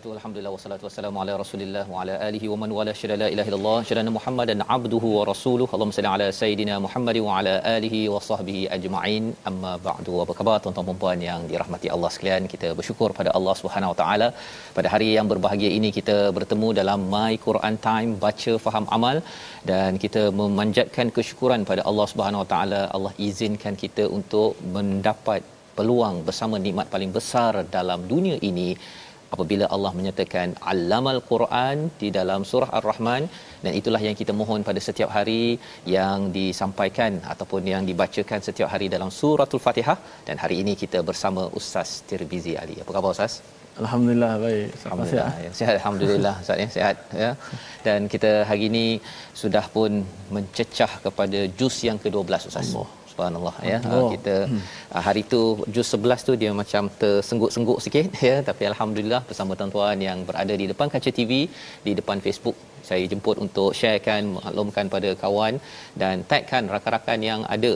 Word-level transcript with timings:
Wabarakatuh. 0.00 0.18
Alhamdulillah 0.18 0.52
wassalatu 0.56 0.84
wassalamu 0.86 1.18
ala 1.22 1.32
Rasulillah 1.42 1.84
wa 1.92 2.02
ala 2.02 2.14
alihi 2.28 2.46
wa 2.52 2.56
man 2.62 2.70
wala 2.78 2.92
syada 3.00 3.16
la 3.22 3.28
ilaha 3.34 3.48
illallah 3.50 3.78
syadana 3.88 4.10
Muhammadan 4.16 4.60
abduhu 4.76 5.08
wa 5.16 5.24
rasuluhu. 5.30 5.70
Allahumma 5.76 5.96
salli 5.98 6.10
ala 6.14 6.26
sayidina 6.40 6.74
Muhammad 6.86 7.16
wa 7.26 7.32
ala 7.38 7.54
alihi 7.76 8.00
wa 8.14 8.20
sahbihi 8.28 8.62
ajma'in. 8.76 9.24
Amma 9.50 9.72
ba'du. 9.88 10.14
Apa 10.24 10.34
khabar 10.38 10.56
tuan-tuan 10.64 10.88
dan 10.90 10.98
puan 11.02 11.20
yang 11.28 11.42
dirahmati 11.50 11.90
Allah 11.96 12.10
sekalian? 12.14 12.48
Kita 12.54 12.70
bersyukur 12.80 13.08
pada 13.20 13.32
Allah 13.40 13.54
Subhanahu 13.60 13.92
wa 13.92 13.98
taala 14.02 14.28
pada 14.78 14.88
hari 14.94 15.10
yang 15.18 15.28
berbahagia 15.32 15.70
ini 15.78 15.90
kita 15.98 16.18
bertemu 16.38 16.70
dalam 16.80 17.00
My 17.14 17.32
Quran 17.46 17.76
Time 17.88 18.10
baca 18.26 18.54
faham 18.66 18.86
amal 18.98 19.18
dan 19.72 19.98
kita 20.04 20.24
memanjatkan 20.42 21.08
kesyukuran 21.18 21.62
pada 21.72 21.84
Allah 21.92 22.08
Subhanahu 22.14 22.44
wa 22.44 22.50
taala. 22.54 22.82
Allah 22.98 23.14
izinkan 23.28 23.76
kita 23.84 24.06
untuk 24.18 24.52
mendapat 24.76 25.42
peluang 25.76 26.16
bersama 26.28 26.56
nikmat 26.64 26.86
paling 26.94 27.12
besar 27.18 27.52
dalam 27.76 28.00
dunia 28.12 28.36
ini 28.50 28.68
apabila 29.34 29.64
Allah 29.74 29.92
menyatakan 29.98 30.48
allamal 30.72 31.20
Quran 31.30 31.76
di 32.02 32.08
dalam 32.18 32.42
surah 32.50 32.70
Ar-Rahman 32.78 33.22
dan 33.64 33.72
itulah 33.80 34.02
yang 34.06 34.16
kita 34.20 34.32
mohon 34.40 34.60
pada 34.68 34.80
setiap 34.88 35.10
hari 35.16 35.44
yang 35.96 36.18
disampaikan 36.38 37.14
ataupun 37.32 37.62
yang 37.72 37.84
dibacakan 37.90 38.40
setiap 38.48 38.68
hari 38.74 38.88
dalam 38.96 39.10
suratul 39.20 39.64
Fatihah 39.66 39.98
dan 40.28 40.38
hari 40.44 40.58
ini 40.64 40.74
kita 40.82 41.00
bersama 41.10 41.44
Ustaz 41.60 41.90
Tirmizi 42.10 42.54
Ali. 42.62 42.76
Apa 42.84 42.92
khabar 42.96 43.10
Ustaz? 43.16 43.34
Alhamdulillah 43.82 44.32
baik. 44.44 44.68
Alhamdulillah. 44.86 45.32
Ya, 45.44 45.50
sihat 45.58 45.74
alhamdulillah 45.80 46.34
Ustaz 46.44 46.62
ya, 46.62 46.68
sihat 46.76 46.96
ya. 47.24 47.30
Dan 47.86 48.00
kita 48.14 48.32
hari 48.50 48.64
ini 48.70 48.86
sudah 49.42 49.64
pun 49.76 49.92
mencecah 50.36 50.92
kepada 51.06 51.42
juz 51.60 51.76
yang 51.88 52.00
ke-12 52.04 52.50
Ustaz. 52.52 52.66
Allah 52.70 52.88
subhanallah 53.20 53.56
ya 53.70 53.78
oh. 53.96 54.08
kita 54.14 54.34
hmm. 54.48 54.62
hari 55.06 55.22
tu 55.32 55.40
juz 55.74 55.88
11 55.96 56.26
tu 56.28 56.32
dia 56.42 56.50
macam 56.60 56.82
tersengguk-sengguk 57.00 57.78
sikit 57.84 58.06
ya 58.28 58.36
tapi 58.48 58.62
alhamdulillah 58.72 59.20
bersama 59.28 59.52
tuan-tuan 59.60 59.98
yang 60.08 60.18
berada 60.28 60.54
di 60.62 60.66
depan 60.72 60.88
kaca 60.94 61.10
TV 61.18 61.32
di 61.86 61.92
depan 62.00 62.18
Facebook 62.26 62.56
saya 62.88 63.04
jemput 63.12 63.36
untuk 63.44 63.70
sharekan 63.78 64.22
maklumkan 64.36 64.86
pada 64.94 65.10
kawan 65.22 65.54
dan 66.02 66.24
tagkan 66.30 66.64
rakan-rakan 66.74 67.20
yang 67.30 67.40
ada. 67.54 67.72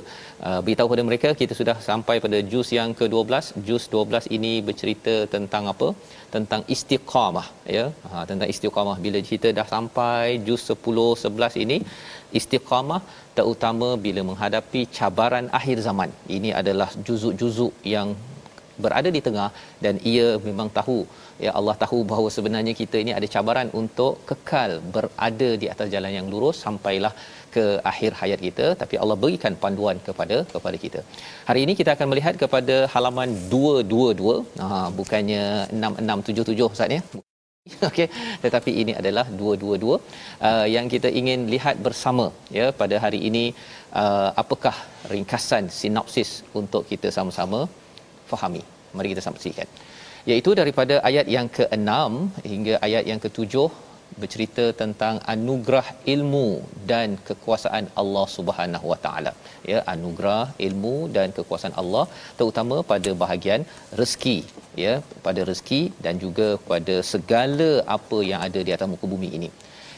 Uh, 0.47 0.61
beritahu 0.65 0.89
kepada 0.89 1.05
mereka 1.09 1.29
kita 1.41 1.55
sudah 1.61 1.77
sampai 1.89 2.17
pada 2.25 2.39
juz 2.53 2.69
yang 2.79 2.91
ke-12 2.99 3.47
juz 3.69 3.85
12 3.95 4.29
ini 4.37 4.53
bercerita 4.69 5.15
tentang 5.35 5.65
apa? 5.73 5.89
Tentang 6.35 6.63
istiqamah 6.75 7.47
ya. 7.77 7.87
Ha, 8.11 8.25
tentang 8.31 8.49
istiqamah. 8.55 8.97
Bila 9.07 9.19
kita 9.31 9.51
dah 9.59 9.67
sampai 9.75 10.23
juz 10.47 10.63
10 10.75 11.09
11 11.25 11.63
ini 11.65 11.79
istiqamah 12.39 13.01
terutama 13.39 13.89
bila 14.05 14.21
menghadapi 14.31 14.83
cabaran 14.99 15.49
akhir 15.59 15.79
zaman. 15.89 16.11
Ini 16.37 16.53
adalah 16.61 16.91
juzuk-juzuk 17.07 17.75
yang 17.97 18.09
berada 18.85 19.11
di 19.17 19.21
tengah 19.27 19.49
dan 19.85 19.95
ia 20.13 20.29
memang 20.49 20.69
tahu 20.79 20.99
ya 21.45 21.53
Allah 21.59 21.75
tahu 21.85 21.99
bahawa 22.13 22.29
sebenarnya 22.37 22.75
kita 22.81 22.97
ini 23.05 23.13
ada 23.19 23.29
cabaran 23.35 23.69
untuk 23.83 24.15
kekal 24.31 24.73
berada 24.97 25.51
di 25.63 25.69
atas 25.75 25.89
jalan 25.95 26.13
yang 26.19 26.29
lurus 26.35 26.59
sampailah 26.67 27.13
ke 27.55 27.65
akhir 27.91 28.11
hayat 28.21 28.41
kita 28.47 28.67
tapi 28.81 28.95
Allah 29.03 29.17
berikan 29.25 29.55
panduan 29.65 29.99
kepada 30.09 30.39
kepada 30.55 30.77
kita. 30.85 31.03
Hari 31.51 31.61
ini 31.67 31.75
kita 31.81 31.91
akan 31.97 32.09
melihat 32.13 32.37
kepada 32.43 32.79
halaman 32.95 33.31
222 33.53 34.65
ha 34.65 34.81
bukannya 35.01 35.45
6677 35.85 36.73
Ustaz 36.75 36.97
ya. 36.97 37.03
Okey, 37.89 38.07
tetapi 38.43 38.71
ini 38.81 38.93
adalah 39.01 39.25
222 39.43 39.93
uh, 40.49 40.67
yang 40.73 40.87
kita 40.95 41.09
ingin 41.21 41.41
lihat 41.53 41.77
bersama 41.87 42.27
ya 42.57 42.67
pada 42.81 42.97
hari 43.05 43.21
ini 43.29 43.45
uh, 44.03 44.29
apakah 44.43 44.75
ringkasan 45.13 45.65
sinopsis 45.79 46.31
untuk 46.61 46.83
kita 46.91 47.09
sama-sama 47.17 47.61
fahami. 48.35 48.63
Mari 48.97 49.11
kita 49.15 49.25
saksikan. 49.29 49.69
Iaitu 50.31 50.51
daripada 50.61 50.95
ayat 51.09 51.27
yang 51.37 51.49
ke-6 51.57 51.97
hingga 52.53 52.75
ayat 52.87 53.05
yang 53.11 53.21
ke-7 53.25 53.65
bercerita 54.21 54.65
tentang 54.81 55.15
anugerah 55.33 55.87
ilmu 56.15 56.49
dan 56.91 57.09
kekuasaan 57.29 57.87
Allah 58.03 58.27
Subhanahu 58.37 58.87
Wa 58.93 58.99
Taala. 59.05 59.33
Ya, 59.73 59.79
anugerah 59.95 60.43
ilmu 60.67 60.95
dan 61.17 61.29
kekuasaan 61.39 61.77
Allah 61.83 62.05
terutama 62.39 62.77
pada 62.93 63.13
bahagian 63.23 63.63
rezeki, 64.01 64.39
ya, 64.85 64.95
pada 65.27 65.43
rezeki 65.51 65.83
dan 66.07 66.17
juga 66.25 66.49
pada 66.71 66.97
segala 67.13 67.71
apa 67.97 68.21
yang 68.31 68.41
ada 68.49 68.63
di 68.69 68.75
atas 68.77 68.91
muka 68.95 69.09
bumi 69.15 69.31
ini. 69.41 69.51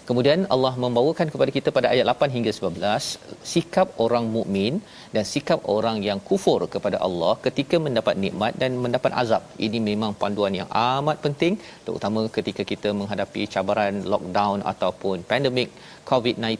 Kemudian 0.08 0.40
Allah 0.54 0.70
membawakan 0.82 1.28
kepada 1.32 1.50
kita 1.54 1.68
pada 1.76 1.88
ayat 1.92 2.04
8 2.10 2.34
hingga 2.34 2.50
19 2.56 3.40
sikap 3.52 3.88
orang 4.04 4.24
mukmin 4.34 4.74
dan 5.14 5.24
sikap 5.32 5.60
orang 5.74 5.96
yang 6.08 6.18
kufur 6.28 6.60
kepada 6.74 6.98
Allah 7.06 7.32
ketika 7.46 7.76
mendapat 7.86 8.14
nikmat 8.24 8.52
dan 8.62 8.78
mendapat 8.84 9.12
azab. 9.22 9.42
Ini 9.66 9.78
memang 9.88 10.12
panduan 10.22 10.54
yang 10.60 10.70
amat 10.84 11.18
penting 11.26 11.56
terutama 11.86 12.22
ketika 12.36 12.64
kita 12.72 12.90
menghadapi 13.00 13.44
cabaran 13.54 13.96
lockdown 14.14 14.58
ataupun 14.72 15.26
pandemik 15.32 15.70
COVID-19. 16.10 16.54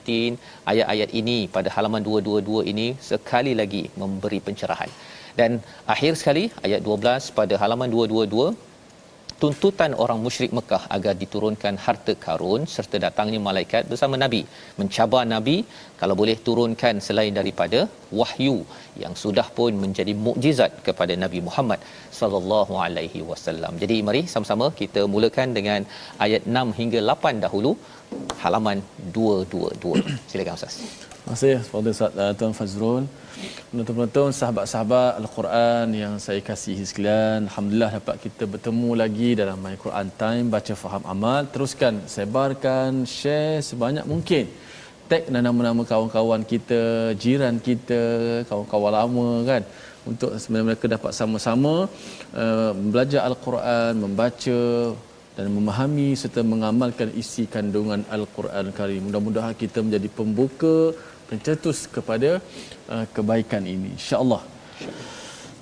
Ayat-ayat 0.72 1.12
ini 1.22 1.38
pada 1.56 1.70
halaman 1.76 2.02
222 2.10 2.72
ini 2.74 2.88
sekali 3.10 3.54
lagi 3.62 3.84
memberi 4.02 4.40
pencerahan. 4.48 4.90
Dan 5.40 5.52
akhir 5.94 6.12
sekali 6.20 6.44
ayat 6.66 6.80
12 6.82 7.34
pada 7.38 7.54
halaman 7.62 7.90
222 7.94 8.74
tuntutan 9.40 9.92
orang 10.04 10.18
musyrik 10.24 10.52
Mekah 10.58 10.82
agar 10.96 11.14
diturunkan 11.22 11.74
harta 11.84 12.14
karun 12.24 12.62
serta 12.74 12.96
datangnya 13.04 13.40
malaikat 13.48 13.82
bersama 13.90 14.16
nabi 14.24 14.42
mencabar 14.80 15.22
nabi 15.34 15.56
kalau 16.00 16.14
boleh 16.20 16.36
turunkan 16.46 16.94
selain 17.06 17.34
daripada 17.40 17.80
wahyu 18.20 18.56
yang 19.02 19.14
sudah 19.22 19.46
pun 19.58 19.72
menjadi 19.84 20.12
mukjizat 20.26 20.72
kepada 20.88 21.16
Nabi 21.24 21.40
Muhammad 21.48 21.80
sallallahu 22.20 22.74
alaihi 22.86 23.22
wasallam. 23.30 23.74
Jadi 23.82 23.98
mari 24.08 24.22
sama-sama 24.34 24.68
kita 24.82 25.04
mulakan 25.14 25.50
dengan 25.58 25.80
ayat 26.26 26.44
6 26.60 26.78
hingga 26.80 27.02
8 27.10 27.44
dahulu 27.46 27.72
halaman 28.44 28.80
222. 29.18 30.16
Silakan 30.32 30.56
Ustaz. 30.60 30.76
Terima 31.26 31.42
kasih 31.42 31.58
kepada 31.66 31.90
Ustaz 31.94 32.12
Tuan 32.38 32.52
Fazrul. 32.54 33.04
Penonton-penonton, 33.70 34.28
sahabat-sahabat 34.40 35.18
Al-Quran 35.20 35.86
yang 36.00 36.12
saya 36.24 36.38
kasihi 36.48 36.84
sekalian. 36.86 37.50
Alhamdulillah 37.50 37.98
dapat 37.98 38.16
kita 38.24 38.46
bertemu 38.52 38.90
lagi 39.02 39.30
dalam 39.40 39.58
My 39.64 39.74
Quran 39.84 40.08
Time, 40.20 40.46
baca 40.54 40.74
faham 40.82 41.02
amal. 41.14 41.42
Teruskan 41.54 41.98
sebarkan, 42.14 43.02
share 43.14 43.58
sebanyak 43.70 44.06
mungkin. 44.12 44.44
Tag 45.10 45.26
nama-nama 45.36 45.82
kawan-kawan 45.90 46.46
kita, 46.52 46.82
jiran 47.18 47.58
kita, 47.58 48.02
kawan-kawan 48.46 48.94
lama 48.98 49.28
kan. 49.50 49.62
Untuk 50.06 50.30
mereka 50.46 50.86
dapat 50.86 51.10
sama-sama 51.10 51.74
uh, 52.38 52.70
belajar 52.94 53.26
Al-Quran, 53.26 53.92
membaca, 53.98 54.62
dan 55.36 55.46
memahami 55.56 56.08
serta 56.20 56.40
mengamalkan 56.54 57.10
isi 57.22 57.50
kandungan 57.54 58.06
Al-Quran 58.14 58.70
Karim. 58.78 59.10
Mudah-mudahan 59.10 59.58
kita 59.58 59.82
menjadi 59.84 60.08
pembuka 60.18 60.94
pencetus 61.30 61.78
kepada 61.96 62.30
uh, 62.92 63.06
kebaikan 63.14 63.62
ini. 63.74 63.90
insya-Allah. 63.98 64.42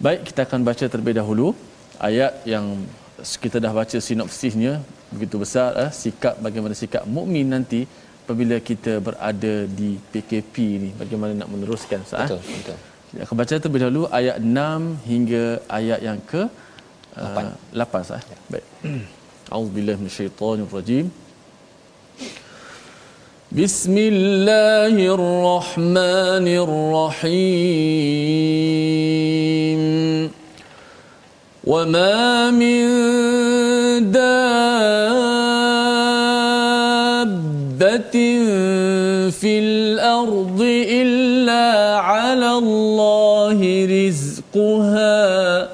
Baik, 0.05 0.21
kita 0.29 0.41
akan 0.47 0.61
baca 0.69 0.85
terlebih 0.93 1.15
dahulu 1.21 1.49
ayat 2.09 2.33
yang 2.53 2.67
kita 3.45 3.57
dah 3.65 3.73
baca 3.81 3.99
sinopsisnya. 4.07 4.83
Begitu 5.15 5.37
besar 5.45 5.71
eh, 5.85 5.91
sikap 6.03 6.35
bagaimana 6.47 6.75
sikap 6.75 7.05
mukmin 7.17 7.47
nanti 7.55 7.81
apabila 8.25 8.57
kita 8.71 8.93
berada 9.07 9.55
di 9.79 9.91
PKP 10.13 10.55
ini. 10.79 10.91
Bagaimana 11.03 11.33
nak 11.41 11.49
meneruskan 11.55 12.03
sah 12.11 12.27
betul 12.27 12.43
betul. 12.57 12.79
Kita 13.15 13.23
akan 13.27 13.37
baca 13.41 13.55
terlebih 13.63 13.81
dahulu 13.85 14.03
ayat 14.19 14.37
6 14.43 15.11
hingga 15.11 15.45
ayat 15.79 16.01
yang 16.09 16.19
ke 16.31 16.43
8 17.15 17.23
uh, 17.23 17.53
8 17.79 18.09
sah 18.09 18.23
ya. 18.33 18.39
baik. 18.53 18.67
Auzubillahi 19.55 19.99
minasyaitonirrajim 20.03 21.07
بسم 23.55 23.95
الله 23.99 24.99
الرحمن 25.15 26.47
الرحيم. 26.67 27.41
وما 31.65 32.51
من 32.51 32.83
دابة 34.11 34.35
في 39.31 39.59
الأرض 39.59 40.61
إلا 40.91 41.99
على 42.03 42.51
الله 42.59 43.87
رزقها 43.87 45.69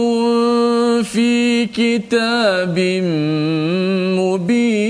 في 1.03 1.65
كتاب 1.65 2.79
مبين. 4.19 4.83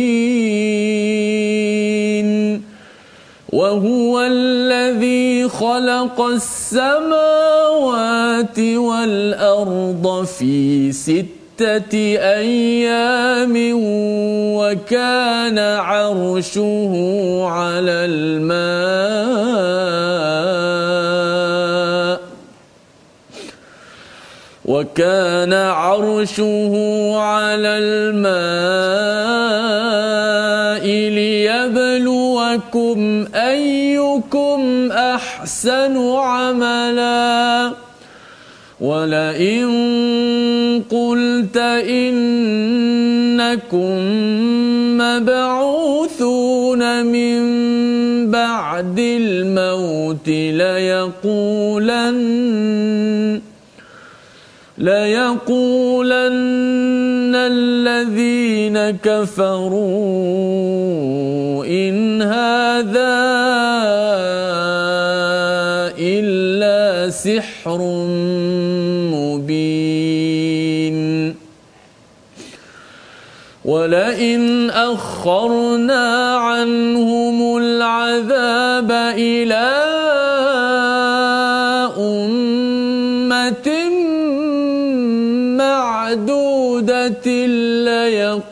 وهو 3.53 4.21
الذي 4.21 5.49
خلق 5.49 6.21
السماوات 6.21 6.99
والأرض 8.59 10.25
في 10.39 10.91
ستة 11.57 11.97
أيام 12.17 13.53
وكان 14.57 15.59
عرشه 15.59 16.93
على 17.45 17.91
الماء. 18.09 18.63
وكان 24.65 25.53
عرشه 25.53 26.73
على 27.17 27.67
الماء 27.67 28.33
ليبلوكم 31.69 32.99
أيكم 33.35 34.91
أحسن 34.91 35.97
عملا. 36.15 37.82
ولئن 38.83 39.63
قلت 40.91 41.57
إنكم 41.87 42.19
مبعوثون 44.99 47.05
من 47.05 47.41
بعد 48.31 48.99
الموت 48.99 50.27
ليقولن 50.59 52.23
ليقولن 54.77 56.33
الذين 57.35 58.97
كفروا 59.03 59.83
إن 61.65 62.21
هذا 62.21 63.42
سحر 67.23 67.79
مبين. 69.13 70.97
ولئن 73.65 74.69
أخرنا 74.69 76.35
عنهم 76.35 77.57
العذاب 77.57 78.91
إلى 79.17 79.83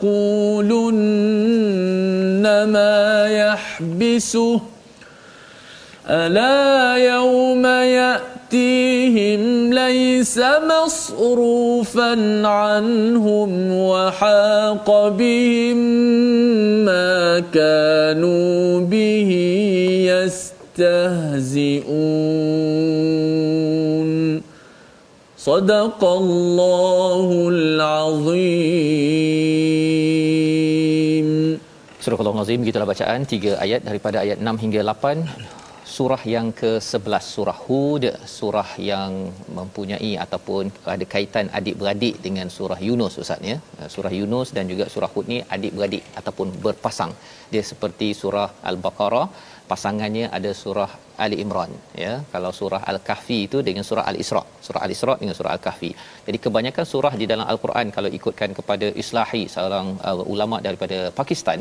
ليقولن 0.02 0.82
ما 2.72 3.26
يحبسه. 3.26 4.60
ألا 6.08 6.96
يوم 6.96 7.66
يأتيهم 8.51 9.73
ليس 9.73 10.39
مصروفا 10.71 12.11
عنهم 12.47 13.71
وحاق 13.71 15.07
بهم 15.07 15.77
ما 16.87 17.39
كانوا 17.51 18.79
به 18.87 19.31
يستهزئون 20.07 21.67
صدق 25.37 26.03
الله 26.03 27.27
العظيم 27.51 28.87
Surah 32.07 32.23
Al-Azim 32.23 32.63
gitulah 32.63 32.87
bacaan 32.87 33.27
tiga 33.27 33.59
ayat 33.59 33.83
daripada 33.83 34.23
ayat 34.23 34.39
6 34.39 34.63
hingga 34.63 34.79
8 34.95 35.60
surah 35.96 36.22
yang 36.34 36.48
ke-11 36.60 37.24
surah 37.34 37.58
Hud 37.64 38.04
surah 38.36 38.70
yang 38.90 39.12
mempunyai 39.58 40.12
ataupun 40.24 40.64
ada 40.94 41.06
kaitan 41.14 41.46
adik-beradik 41.58 42.14
dengan 42.26 42.48
surah 42.56 42.80
Yunus 42.88 43.20
ustaz 43.22 43.40
ya. 43.50 43.56
Surah 43.94 44.12
Yunus 44.18 44.50
dan 44.56 44.64
juga 44.72 44.84
surah 44.94 45.10
Hud 45.14 45.26
ni 45.32 45.38
adik-beradik 45.56 46.04
ataupun 46.20 46.48
berpasang. 46.64 47.12
Dia 47.52 47.62
seperti 47.70 48.08
surah 48.22 48.48
Al-Baqarah 48.70 49.26
pasangannya 49.70 50.26
ada 50.38 50.50
surah 50.62 50.90
Ali 51.24 51.36
Imran 51.44 51.70
ya. 52.04 52.12
Kalau 52.32 52.50
surah 52.58 52.82
Al-Kahfi 52.92 53.38
itu 53.46 53.58
dengan 53.68 53.84
surah 53.88 54.04
Al-Isra. 54.10 54.42
Surah 54.66 54.82
Al-Isra 54.86 55.14
dengan 55.22 55.34
surah 55.38 55.52
Al-Kahfi. 55.56 55.90
Jadi 56.26 56.38
kebanyakan 56.44 56.84
surah 56.92 57.12
di 57.20 57.26
dalam 57.32 57.46
Al-Quran 57.52 57.86
kalau 57.96 58.10
ikutkan 58.18 58.50
kepada 58.58 58.88
Islahi 59.02 59.42
seorang 59.54 59.88
uh, 60.10 60.32
ulama 60.34 60.58
daripada 60.66 60.98
Pakistan 61.20 61.58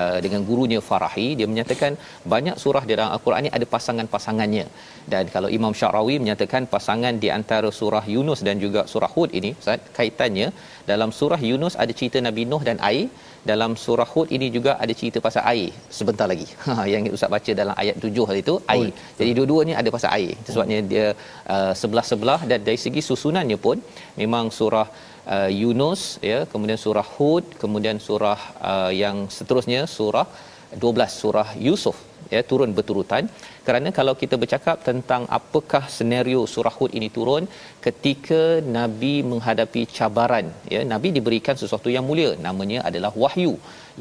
uh, 0.00 0.18
dengan 0.24 0.42
gurunya 0.48 0.80
Farahi 0.88 1.28
dia 1.40 1.48
menyatakan 1.52 1.94
banyak 2.34 2.56
surah 2.64 2.84
di 2.88 2.92
dalam 2.96 3.12
Al-Quran 3.16 3.42
ini 3.46 3.52
ada 3.58 3.68
pasangan-pasangannya. 3.74 4.66
Dan 5.12 5.24
kalau 5.34 5.48
Imam 5.58 5.74
Syarawi 5.80 6.16
menyatakan 6.24 6.64
pasangan 6.74 7.14
di 7.24 7.30
antara 7.38 7.70
surah 7.80 8.04
Yunus 8.14 8.42
dan 8.48 8.56
juga 8.64 8.82
surah 8.92 9.10
Hud 9.16 9.32
ini 9.40 9.50
Ustaz 9.60 9.80
kaitannya 9.98 10.48
dalam 10.90 11.10
surah 11.18 11.40
Yunus 11.50 11.74
ada 11.82 11.92
cerita 11.98 12.18
Nabi 12.28 12.42
Nuh 12.50 12.62
dan 12.68 12.78
air 12.90 13.06
dalam 13.50 13.72
surah 13.82 14.08
Hud 14.12 14.28
ini 14.36 14.46
juga 14.56 14.72
ada 14.84 14.92
cerita 15.00 15.18
pasal 15.26 15.42
air. 15.52 15.70
Sebentar 15.98 16.28
lagi. 16.32 16.48
Ha, 16.70 16.82
yang 16.92 17.04
ustaz 17.16 17.30
baca 17.34 17.52
dalam 17.60 17.74
ayat 17.82 17.96
7 18.08 18.26
hari 18.28 18.40
itu 18.44 18.54
air. 18.74 18.90
Oh, 18.90 18.98
jadi 19.20 19.30
dua-duanya 19.38 19.74
ada 19.80 19.90
pasal 19.96 20.10
air. 20.16 20.34
Sebabnya 20.54 20.78
dia 20.92 21.06
uh, 21.54 21.72
sebelah-sebelah 21.80 22.40
dan 22.50 22.60
dari 22.68 22.78
segi 22.84 23.02
susunannya 23.10 23.58
pun 23.66 23.76
memang 24.20 24.48
surah 24.58 24.88
uh, 25.34 25.50
Yunus 25.62 26.02
ya 26.30 26.38
kemudian 26.52 26.78
surah 26.84 27.06
Hud 27.14 27.44
kemudian 27.62 27.98
surah 28.06 28.40
uh, 28.70 28.90
yang 29.02 29.16
seterusnya 29.36 29.82
surah 29.96 30.26
12 30.84 31.20
surah 31.22 31.48
Yusuf 31.66 31.96
ya 32.34 32.40
turun 32.50 32.70
berturutan. 32.78 33.24
Kerana 33.66 33.88
kalau 33.98 34.14
kita 34.22 34.36
bercakap 34.42 34.76
tentang 34.88 35.22
apakah 35.38 35.82
senario 35.96 36.40
surah 36.52 36.74
hud 36.78 36.92
ini 36.98 37.08
turun 37.16 37.44
ketika 37.86 38.42
nabi 38.78 39.12
menghadapi 39.30 39.82
cabaran 39.96 40.46
ya 40.74 40.80
nabi 40.92 41.10
diberikan 41.18 41.56
sesuatu 41.62 41.90
yang 41.96 42.06
mulia. 42.08 42.32
Namanya 42.46 42.80
adalah 42.90 43.12
wahyu 43.24 43.54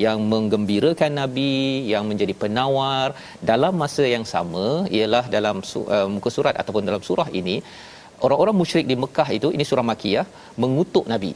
yang 0.05 0.19
menggembirakan 0.33 1.13
nabi 1.21 1.51
yang 1.93 2.05
menjadi 2.11 2.35
penawar. 2.43 3.09
Dalam 3.51 3.75
masa 3.83 4.05
yang 4.15 4.25
sama 4.33 4.65
ialah 4.97 5.25
dalam 5.37 5.57
uh, 5.95 6.07
muka 6.15 6.31
surat 6.37 6.55
ataupun 6.63 6.85
dalam 6.89 7.03
surah 7.09 7.29
ini 7.41 7.57
orang-orang 8.25 8.55
musyrik 8.61 8.87
di 8.91 8.97
Mekah 9.03 9.29
itu 9.37 9.49
ini 9.55 9.65
surah 9.69 9.85
makiyah 9.91 10.25
mengutuk 10.63 11.05
nabi 11.13 11.31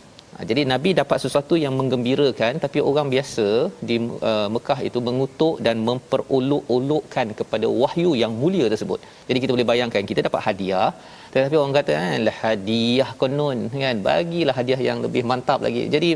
jadi 0.49 0.61
Nabi 0.71 0.89
dapat 0.99 1.17
sesuatu 1.23 1.55
yang 1.63 1.73
menggembirakan 1.79 2.53
tapi 2.63 2.79
orang 2.89 3.07
biasa 3.13 3.47
di 3.89 3.95
uh, 4.29 4.47
Mekah 4.55 4.79
itu 4.87 4.99
mengutuk 5.07 5.55
dan 5.65 5.77
memperolok-olokkan 5.87 7.27
kepada 7.39 7.67
wahyu 7.81 8.11
yang 8.21 8.33
mulia 8.41 8.65
tersebut. 8.73 8.99
Jadi 9.29 9.37
kita 9.43 9.51
boleh 9.55 9.67
bayangkan 9.71 10.03
kita 10.11 10.21
dapat 10.27 10.41
hadiah 10.47 10.89
tetapi 11.33 11.55
orang 11.61 11.75
kata 11.79 11.91
kan 11.99 12.19
lah 12.27 12.37
hadiah 12.45 13.09
konon 13.21 13.59
kan 13.83 13.97
bagilah 14.09 14.55
hadiah 14.59 14.81
yang 14.89 14.99
lebih 15.05 15.23
mantap 15.31 15.61
lagi. 15.67 15.83
Jadi 15.95 16.11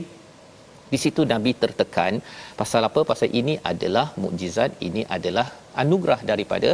di 0.94 1.00
situ 1.04 1.22
nabi 1.34 1.52
tertekan 1.62 2.14
pasal 2.60 2.82
apa 2.90 3.02
pasal 3.10 3.30
ini 3.40 3.56
adalah 3.72 4.06
mukjizat 4.24 4.72
ini 4.88 5.02
adalah 5.18 5.48
anugerah 5.84 6.20
daripada 6.32 6.70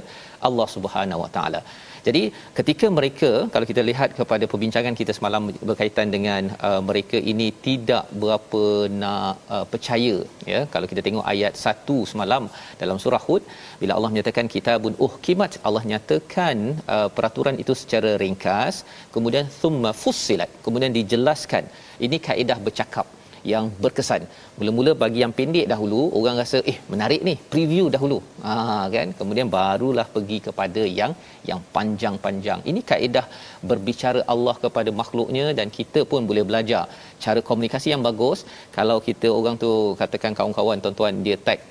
Allah 0.48 0.68
Subhanahu 0.76 1.24
Wa 1.24 1.32
Taala 1.36 1.62
jadi 2.08 2.22
ketika 2.58 2.88
mereka 2.98 3.32
kalau 3.54 3.66
kita 3.70 3.82
lihat 3.90 4.10
kepada 4.20 4.46
perbincangan 4.52 4.96
kita 5.02 5.12
semalam 5.18 5.44
berkaitan 5.70 6.08
dengan 6.16 6.52
uh, 6.68 6.82
mereka 6.90 7.18
ini 7.32 7.48
tidak 7.68 8.06
berapa 8.24 8.64
nak 9.02 9.36
uh, 9.56 9.66
percaya 9.74 10.16
ya. 10.52 10.60
Kalau 10.74 10.90
kita 10.92 11.04
tengok 11.08 11.26
ayat 11.34 11.56
1 11.74 12.12
semalam 12.12 12.44
dalam 12.82 13.00
surah 13.04 13.24
Hud 13.28 13.44
bila 13.82 13.94
Allah 13.98 14.12
menyatakan 14.14 14.48
kitabun 14.56 14.96
uhkimat 15.08 15.52
Allah 15.68 15.84
nyatakan 15.94 16.58
uh, 16.96 17.10
peraturan 17.16 17.58
itu 17.64 17.76
secara 17.84 18.14
ringkas. 18.24 18.78
Kemudian 19.16 19.48
thumma 19.60 19.94
fussilat 20.04 20.52
kemudian 20.68 20.94
dijelaskan 21.00 21.66
ini 22.06 22.20
kaedah 22.28 22.60
bercakap 22.68 23.08
yang 23.52 23.66
berkesan. 23.84 24.22
Mula-mula 24.58 24.92
bagi 25.04 25.20
yang 25.24 25.34
pendek 25.40 25.66
dahulu 25.72 26.00
orang 26.20 26.36
rasa 26.42 26.60
eh 26.72 26.78
menarik 26.92 27.22
ni, 27.28 27.34
preview 27.54 27.86
dahulu. 27.96 28.18
Ha 28.46 28.54
kan? 28.96 29.10
Kemudian 29.20 29.48
barulah 29.56 30.08
pergi 30.16 30.38
kepada 30.48 30.84
yang 31.00 31.14
yang 31.50 31.60
panjang-panjang. 31.76 32.62
Ini 32.72 32.82
kaedah 32.92 33.26
berbicara 33.70 34.22
Allah 34.34 34.56
kepada 34.64 34.90
makhluknya 35.02 35.46
dan 35.60 35.70
kita 35.78 36.02
pun 36.14 36.24
boleh 36.32 36.46
belajar 36.50 36.84
cara 37.26 37.42
komunikasi 37.50 37.90
yang 37.94 38.04
bagus. 38.10 38.42
Kalau 38.78 38.98
kita 39.10 39.30
orang 39.40 39.58
tu 39.66 39.72
katakan 40.02 40.34
kawan-kawan 40.40 40.80
tuan-tuan 40.86 41.24
dia 41.28 41.38
tag 41.48 41.62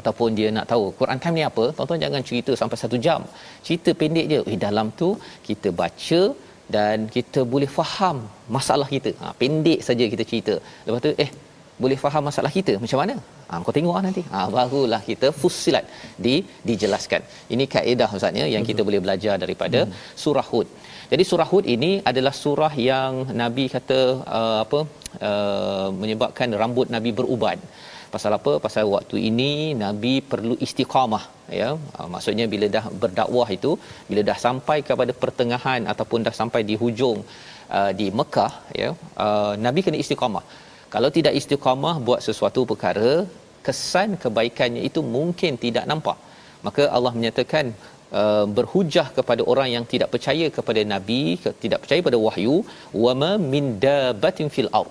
ataupun 0.00 0.28
dia 0.38 0.48
nak 0.56 0.66
tahu 0.72 0.84
Quran 0.98 1.18
time 1.22 1.36
ni 1.38 1.44
apa, 1.48 1.64
tuan-tuan 1.76 2.00
jangan 2.04 2.22
cerita 2.28 2.52
sampai 2.60 2.78
satu 2.82 2.96
jam. 3.06 3.20
Cerita 3.66 3.90
pendek 4.00 4.26
je. 4.32 4.40
Eh 4.52 4.58
dalam 4.66 4.88
tu 5.00 5.08
kita 5.48 5.68
baca 5.82 6.20
dan 6.76 6.98
kita 7.14 7.40
boleh 7.54 7.70
faham 7.78 8.16
masalah 8.56 8.88
kita. 8.94 9.10
Ha, 9.22 9.32
pendek 9.40 9.80
saja 9.88 10.04
kita 10.12 10.24
cerita. 10.30 10.54
Lepas 10.86 11.00
tu 11.06 11.12
eh 11.24 11.30
boleh 11.82 11.98
faham 12.04 12.22
masalah 12.28 12.50
kita 12.56 12.72
macam 12.82 12.98
mana? 13.02 13.14
Ha, 13.48 13.60
kau 13.66 13.74
tengok 13.76 13.94
lah 13.96 14.02
nanti. 14.06 14.22
Ha, 14.32 14.40
barulah 14.56 15.02
kita 15.10 15.28
fusilat 15.42 15.86
di 16.26 16.34
dijelaskan. 16.68 17.22
Ini 17.54 17.66
kaedah 17.74 18.10
ustaznya 18.18 18.46
yang 18.54 18.66
kita 18.70 18.82
boleh 18.88 19.00
belajar 19.04 19.36
daripada 19.44 19.80
hmm. 19.82 19.94
surah 20.24 20.46
Hud. 20.50 20.68
Jadi 21.12 21.24
surah 21.30 21.48
Hud 21.52 21.64
ini 21.76 21.92
adalah 22.10 22.34
surah 22.42 22.72
yang 22.90 23.12
Nabi 23.42 23.64
kata 23.76 24.00
uh, 24.38 24.58
apa 24.64 24.80
uh, 25.30 25.88
menyebabkan 26.02 26.50
rambut 26.62 26.88
Nabi 26.96 27.12
beruban 27.20 27.60
pasal 28.14 28.32
apa 28.38 28.52
pasal 28.64 28.84
waktu 28.94 29.16
ini 29.28 29.52
nabi 29.82 30.14
perlu 30.32 30.54
istiqamah 30.66 31.22
ya 31.60 31.70
uh, 31.98 32.08
maksudnya 32.14 32.46
bila 32.54 32.66
dah 32.76 32.84
berdakwah 33.02 33.48
itu 33.56 33.70
bila 34.08 34.22
dah 34.30 34.38
sampai 34.46 34.78
kepada 34.88 35.12
pertengahan 35.22 35.82
ataupun 35.92 36.26
dah 36.26 36.34
sampai 36.40 36.60
di 36.70 36.76
hujung 36.82 37.18
uh, 37.78 37.92
di 38.00 38.06
Mekah 38.20 38.52
ya 38.82 38.90
uh, 39.26 39.52
nabi 39.66 39.82
kena 39.86 40.00
istiqamah. 40.04 40.44
Kalau 40.94 41.10
tidak 41.16 41.34
istiqamah 41.40 41.94
buat 42.06 42.20
sesuatu 42.28 42.62
perkara 42.72 43.12
kesan 43.66 44.10
kebaikannya 44.24 44.82
itu 44.90 45.00
mungkin 45.16 45.52
tidak 45.64 45.86
nampak. 45.92 46.18
Maka 46.68 46.84
Allah 46.98 47.14
menyatakan 47.18 47.66
Uh, 48.20 48.46
berhujah 48.56 49.04
kepada 49.16 49.42
orang 49.52 49.68
yang 49.74 49.84
tidak 49.92 50.08
percaya 50.14 50.46
kepada 50.56 50.80
nabi 50.90 51.20
tidak 51.62 51.78
percaya 51.82 52.00
pada 52.08 52.18
wahyu 52.24 52.56
wama 53.04 53.30
min 53.52 53.64
dabatin 53.84 54.48
fil 54.54 54.68
ard 54.80 54.90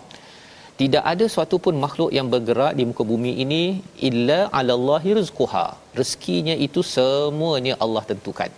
tidak 0.82 1.04
ada 1.12 1.26
suatu 1.34 1.56
pun 1.66 1.76
makhluk 1.86 2.12
yang 2.18 2.28
bergerak 2.34 2.74
di 2.78 2.84
muka 2.90 3.04
bumi 3.12 3.32
ini 3.44 3.64
illa 4.10 4.40
'ala 4.58 4.74
Allahi 4.80 5.12
rizquha. 5.20 5.66
Rezekinya 6.00 6.56
itu 6.68 6.82
semuanya 6.96 7.74
Allah 7.86 8.04
tentukan. 8.12 8.52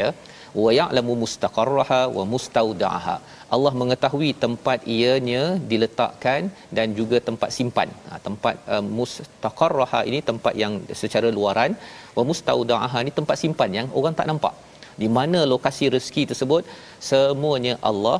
Ya. 0.00 0.08
Wa 0.62 0.70
ya'lamu 0.78 1.12
mustaqarraha 1.22 2.00
wa 2.16 2.24
mustaudaha. 2.32 3.16
Allah 3.54 3.72
mengetahui 3.80 4.30
tempat 4.44 4.78
ianya 4.96 5.42
diletakkan 5.70 6.50
dan 6.76 6.88
juga 6.98 7.18
tempat 7.28 7.50
simpan. 7.58 7.88
Ha, 8.08 8.18
tempat 8.26 8.54
uh, 8.74 8.84
mustaqarraha 8.98 10.00
ini 10.10 10.20
tempat 10.30 10.54
yang 10.62 10.74
secara 11.02 11.30
luaran, 11.38 11.72
wa 12.18 12.24
mustaudaha 12.30 12.98
ini 13.04 13.14
tempat 13.20 13.38
simpan 13.44 13.70
yang 13.78 13.88
orang 14.00 14.16
tak 14.20 14.28
nampak. 14.32 14.54
Di 15.02 15.08
mana 15.18 15.40
lokasi 15.54 15.86
rezeki 15.96 16.24
tersebut 16.32 16.62
semuanya 17.10 17.74
Allah 17.90 18.18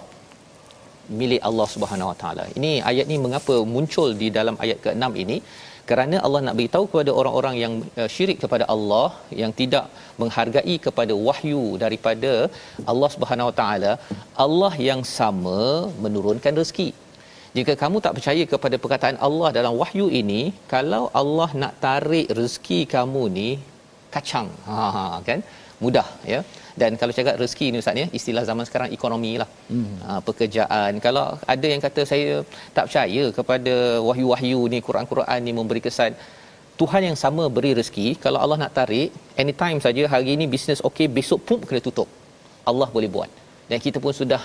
milik 1.21 1.43
Allah 1.49 1.67
Subhanahu 1.75 2.11
Wa 2.11 2.17
Taala. 2.23 2.45
Ini 2.59 2.73
ayat 2.91 3.07
ni 3.11 3.17
mengapa 3.27 3.57
muncul 3.75 4.09
di 4.23 4.29
dalam 4.39 4.57
ayat 4.65 4.79
ke-6 4.85 5.13
ini? 5.25 5.37
Kerana 5.91 6.17
Allah 6.27 6.41
nak 6.47 6.57
beritahu 6.59 6.85
kepada 6.91 7.11
orang-orang 7.21 7.55
yang 7.63 7.73
uh, 8.01 8.09
syirik 8.15 8.39
kepada 8.43 8.65
Allah 8.75 9.09
yang 9.41 9.53
tidak 9.61 9.87
menghargai 10.23 10.77
kepada 10.87 11.15
wahyu 11.29 11.63
daripada 11.85 12.33
Allah 12.93 13.11
Subhanahu 13.15 13.51
Wa 13.51 13.57
Taala, 13.61 13.93
Allah 14.45 14.73
yang 14.89 15.03
sama 15.19 15.61
menurunkan 16.05 16.61
rezeki. 16.63 16.89
Jika 17.59 17.73
kamu 17.83 17.99
tak 18.05 18.15
percaya 18.17 18.43
kepada 18.53 18.77
perkataan 18.83 19.17
Allah 19.29 19.49
dalam 19.59 19.75
wahyu 19.83 20.07
ini, 20.23 20.43
kalau 20.75 21.03
Allah 21.21 21.49
nak 21.63 21.75
tarik 21.87 22.29
rezeki 22.41 22.81
kamu 22.95 23.23
ni 23.39 23.49
kacang. 24.15 24.49
Ha, 24.69 24.87
ha 24.97 25.05
kan? 25.29 25.41
Mudah 25.85 26.07
ya 26.33 26.41
dan 26.81 26.97
kalau 27.01 27.13
cakap 27.19 27.35
rezeki 27.43 27.67
ni 27.73 27.79
ustaz 27.83 28.01
ya 28.03 28.07
istilah 28.19 28.45
zaman 28.51 28.65
sekarang 28.69 28.89
ekonomi 28.99 29.33
lah. 29.43 29.49
Hmm. 29.73 29.95
ha, 30.07 30.21
pekerjaan. 30.29 31.01
Kalau 31.07 31.25
ada 31.55 31.67
yang 31.73 31.83
kata 31.87 32.05
saya 32.13 32.45
tak 32.77 32.85
percaya 32.89 33.25
kepada 33.39 33.75
wahyu-wahyu 34.09 34.61
ni 34.75 34.81
Quran-Quran 34.89 35.41
ni 35.47 35.55
memberi 35.59 35.83
kesan 35.87 36.15
Tuhan 36.81 37.03
yang 37.09 37.19
sama 37.25 37.45
beri 37.57 37.73
rezeki. 37.81 38.07
Kalau 38.25 38.39
Allah 38.45 38.59
nak 38.65 38.73
tarik 38.79 39.11
anytime 39.43 39.81
saja 39.87 40.05
hari 40.15 40.37
ini 40.37 40.47
bisnes 40.55 40.81
okey 40.91 41.09
besok 41.19 41.41
pun 41.49 41.59
kena 41.69 41.83
tutup. 41.89 42.09
Allah 42.71 42.89
boleh 42.97 43.11
buat. 43.17 43.31
Dan 43.71 43.79
kita 43.87 43.99
pun 44.05 44.15
sudah 44.23 44.43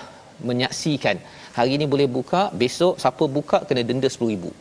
menyaksikan 0.48 1.16
hari 1.56 1.70
ini 1.76 1.84
boleh 1.92 2.08
buka 2.16 2.42
besok 2.62 2.94
siapa 3.02 3.24
buka 3.36 3.58
kena 3.68 3.82
denda 3.88 4.08
10000 4.12 4.52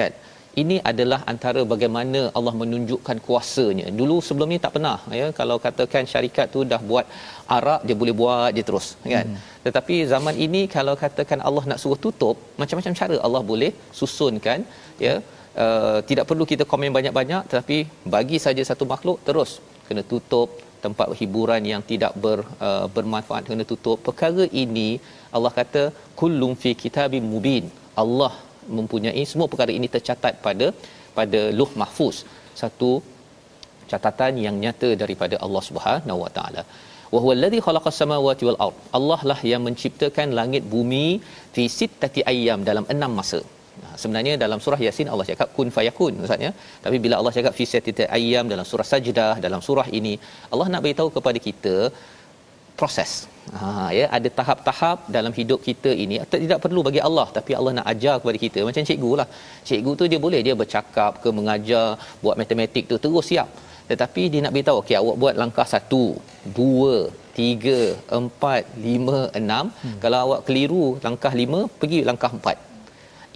kan 0.00 0.12
ini 0.62 0.76
adalah 0.90 1.20
antara 1.32 1.62
bagaimana 1.72 2.20
Allah 2.38 2.54
menunjukkan 2.62 3.18
kuasanya. 3.26 3.86
Dulu 4.00 4.16
sebelum 4.28 4.50
ni 4.52 4.58
tak 4.64 4.72
pernah 4.76 4.98
ya 5.20 5.26
kalau 5.40 5.56
katakan 5.66 6.04
syarikat 6.12 6.46
tu 6.54 6.62
dah 6.72 6.80
buat 6.90 7.06
arak 7.56 7.80
dia 7.88 7.96
boleh 8.02 8.14
buat 8.20 8.50
dia 8.56 8.64
terus 8.68 8.88
kan. 9.14 9.26
Hmm. 9.30 9.40
Tetapi 9.66 9.96
zaman 10.12 10.36
ini 10.46 10.62
kalau 10.76 10.94
katakan 11.04 11.40
Allah 11.48 11.64
nak 11.72 11.80
suruh 11.82 12.00
tutup 12.06 12.36
macam-macam 12.60 12.94
cara 13.00 13.18
Allah 13.28 13.42
boleh 13.52 13.72
susunkan 14.00 14.60
ya 15.06 15.14
uh, 15.64 15.98
tidak 16.10 16.24
perlu 16.30 16.44
kita 16.52 16.64
komen 16.72 16.96
banyak-banyak 16.98 17.42
tetapi 17.50 17.78
bagi 18.14 18.38
saja 18.46 18.62
satu 18.70 18.86
makhluk 18.92 19.18
terus 19.28 19.52
kena 19.88 20.02
tutup 20.12 20.48
tempat 20.84 21.08
hiburan 21.20 21.62
yang 21.72 21.82
tidak 21.90 22.12
ber, 22.24 22.38
uh, 22.66 22.86
bermanfaat 22.96 23.50
kena 23.50 23.66
tutup 23.72 23.98
perkara 24.08 24.44
ini 24.64 24.88
Allah 25.36 25.52
kata 25.60 25.82
kullum 26.20 26.52
fi 26.62 26.72
kitabim 26.82 27.24
mubin 27.32 27.64
Allah 28.02 28.32
mempunyai 28.78 29.22
semua 29.32 29.48
perkara 29.52 29.72
ini 29.78 29.88
tercatat 29.94 30.34
pada 30.46 30.68
pada 31.18 31.40
Luh 31.58 31.70
Mahfuz. 31.82 32.18
Satu 32.62 32.90
catatan 33.90 34.34
yang 34.46 34.56
nyata 34.64 34.90
daripada 35.02 35.36
Allah 35.44 35.62
Subhanahu 35.68 36.18
Wa 36.24 36.30
Taala. 36.38 36.62
Wa 37.14 37.20
huwa 37.24 37.34
alladhi 37.36 37.60
khalaqas 37.66 37.98
samawati 38.02 38.44
wal 38.48 38.58
ard. 38.66 38.78
Allah 38.98 39.20
lah 39.30 39.40
yang 39.52 39.62
menciptakan 39.68 40.36
langit 40.40 40.64
bumi 40.74 41.06
fi 41.54 41.64
sittati 41.78 42.22
ayyam 42.32 42.60
dalam 42.70 42.86
enam 42.94 43.12
masa. 43.20 43.40
Nah, 43.82 43.94
sebenarnya 44.02 44.34
dalam 44.42 44.58
surah 44.64 44.80
Yasin 44.84 45.08
Allah 45.12 45.26
cakap 45.30 45.48
kun 45.56 45.68
fayakun 45.76 46.14
maksudnya 46.20 46.50
tapi 46.84 46.96
bila 47.04 47.14
Allah 47.18 47.32
cakap 47.36 47.52
fi 47.58 47.64
sittati 47.72 48.04
ayyam 48.16 48.44
dalam 48.52 48.66
surah 48.70 48.86
Sajdah 48.92 49.34
dalam 49.44 49.60
surah 49.66 49.86
ini 49.98 50.14
Allah 50.52 50.66
nak 50.72 50.82
beritahu 50.84 51.10
kepada 51.16 51.38
kita 51.46 51.74
proses. 52.80 53.12
Ha 53.58 53.68
ya 53.98 54.06
ada 54.16 54.28
tahap-tahap 54.38 54.98
dalam 55.16 55.32
hidup 55.38 55.60
kita 55.68 55.90
ini 56.02 56.16
tidak 56.44 56.58
perlu 56.64 56.80
bagi 56.88 57.00
Allah 57.08 57.26
tapi 57.36 57.52
Allah 57.58 57.72
nak 57.78 57.86
ajar 57.92 58.16
kepada 58.20 58.38
kita 58.44 58.60
macam 58.68 58.88
cikgu 58.90 59.12
lah. 59.20 59.28
Cikgu 59.68 59.92
tu 60.00 60.06
dia 60.12 60.20
boleh 60.26 60.40
dia 60.46 60.54
bercakap 60.62 61.12
ke 61.22 61.30
mengajar 61.38 61.86
buat 62.24 62.36
matematik 62.42 62.84
tu 62.92 62.98
terus 63.04 63.26
siap. 63.30 63.48
Tetapi 63.90 64.22
dia 64.32 64.40
nak 64.44 64.52
beritahu 64.54 64.78
okey 64.82 64.96
awak 65.02 65.16
buat 65.22 65.34
langkah 65.42 65.66
satu, 65.74 66.04
dua, 66.58 66.94
tiga, 67.38 67.80
empat, 68.18 68.62
lima, 68.86 69.18
enam. 69.40 69.66
Hmm. 69.82 69.98
Kalau 70.02 70.18
awak 70.24 70.40
keliru 70.46 70.86
langkah 71.06 71.32
lima, 71.40 71.60
pergi 71.80 72.00
langkah 72.08 72.32
empat. 72.38 72.56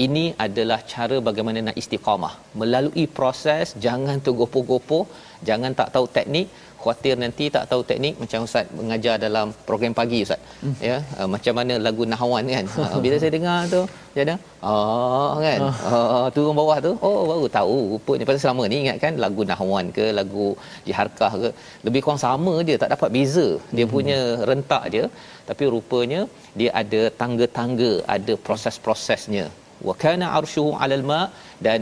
Ini 0.05 0.25
adalah 0.45 0.79
cara 0.93 1.17
bagaimana 1.27 1.59
nak 1.67 1.77
istiqamah. 1.81 2.35
Melalui 2.61 3.05
proses, 3.19 3.67
jangan 3.85 4.19
tergopoh-gopoh, 4.27 5.05
jangan 5.49 5.73
tak 5.81 5.89
tahu 5.95 6.07
teknik, 6.17 6.47
khuatir 6.83 7.15
nanti 7.23 7.45
tak 7.55 7.65
tahu 7.71 7.83
teknik 7.91 8.15
macam 8.23 8.47
ustaz 8.49 8.67
mengajar 8.79 9.15
dalam 9.25 9.47
program 9.69 9.93
pagi 10.01 10.19
ustaz. 10.27 10.41
Hmm. 10.63 10.75
ya 10.89 10.97
uh, 11.19 11.29
macam 11.35 11.55
mana 11.59 11.75
lagu 11.87 12.05
nahwan 12.15 12.47
kan. 12.57 12.67
Uh, 12.83 13.01
bila 13.05 13.17
saya 13.23 13.33
dengar 13.35 13.59
tu 13.73 13.81
dia 14.15 14.23
ada 14.25 14.35
oh 14.71 15.35
kan. 15.45 15.61
Uh, 15.91 16.27
turun 16.35 16.55
bawah 16.61 16.79
tu 16.87 16.93
oh 17.07 17.21
baru 17.31 17.47
tahu 17.59 17.79
rupanya. 17.93 18.25
Pasal 18.29 18.41
selama 18.45 18.65
ni 18.73 18.77
ingat 18.83 18.99
kan 19.05 19.15
lagu 19.25 19.43
nahwan 19.51 19.87
ke 19.99 20.07
lagu 20.19 20.47
jiharkah 20.87 21.33
ke 21.43 21.49
lebih 21.87 22.01
kurang 22.05 22.21
sama 22.27 22.55
dia 22.69 22.77
tak 22.83 22.91
dapat 22.95 23.11
beza. 23.17 23.49
Dia 23.77 23.87
hmm. 23.87 23.95
punya 23.95 24.21
rentak 24.51 24.85
dia 24.95 25.05
tapi 25.49 25.65
rupanya 25.75 26.21
dia 26.59 26.71
ada 26.83 27.03
tangga-tangga 27.23 27.93
ada 28.17 28.35
proses-prosesnya. 28.47 29.47
Wa 29.89 29.95
kana 30.03 30.27
arshuhu 30.39 30.73
'alal 30.79 31.05
ma 31.11 31.21
dan 31.67 31.81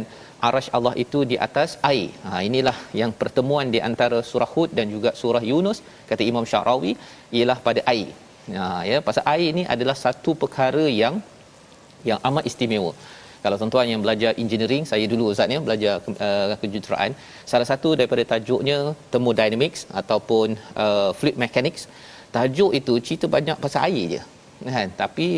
arash 0.49 0.69
Allah 0.77 0.95
itu 1.05 1.21
di 1.31 1.37
atas 1.47 1.71
air. 1.91 2.09
Ha 2.27 2.41
inilah 2.49 2.77
yang 3.01 3.13
pertemuan 3.21 3.69
di 3.75 3.81
antara 3.89 4.19
surah 4.31 4.51
Hud 4.55 4.71
dan 4.79 4.89
juga 4.95 5.13
surah 5.21 5.45
Yunus 5.51 5.81
kata 6.11 6.23
Imam 6.33 6.47
Syarawi 6.51 6.93
ialah 7.39 7.59
pada 7.69 7.83
air. 7.93 8.11
Ha 8.59 8.67
ya 8.91 8.99
pasal 9.09 9.25
air 9.35 9.49
ini 9.55 9.65
adalah 9.75 9.97
satu 10.05 10.33
perkara 10.43 10.85
yang 11.03 11.17
yang 12.11 12.21
amat 12.29 12.45
istimewa. 12.51 12.93
Kalau 13.45 13.57
tuan-tuan 13.61 13.89
yang 13.93 14.03
belajar 14.05 14.33
engineering, 14.43 14.85
saya 14.91 15.05
dulu 15.13 15.33
Ustaz 15.33 15.49
ni 15.51 15.57
belajar 15.69 15.95
uh, 16.27 16.57
kejuruteraan, 16.63 17.13
salah 17.51 17.67
satu 17.71 17.91
daripada 17.99 18.23
tajuknya 18.33 18.79
thermodynamics 19.13 19.89
ataupun 20.01 20.61
uh, 20.85 21.11
fluid 21.19 21.37
mechanics. 21.45 21.89
Tajuk 22.37 22.71
itu 22.81 22.95
cerita 23.07 23.27
banyak 23.37 23.57
pasal 23.65 23.89
air 23.89 24.05
je. 24.15 24.21
Kan? 24.77 24.89
Tapi 25.03 25.29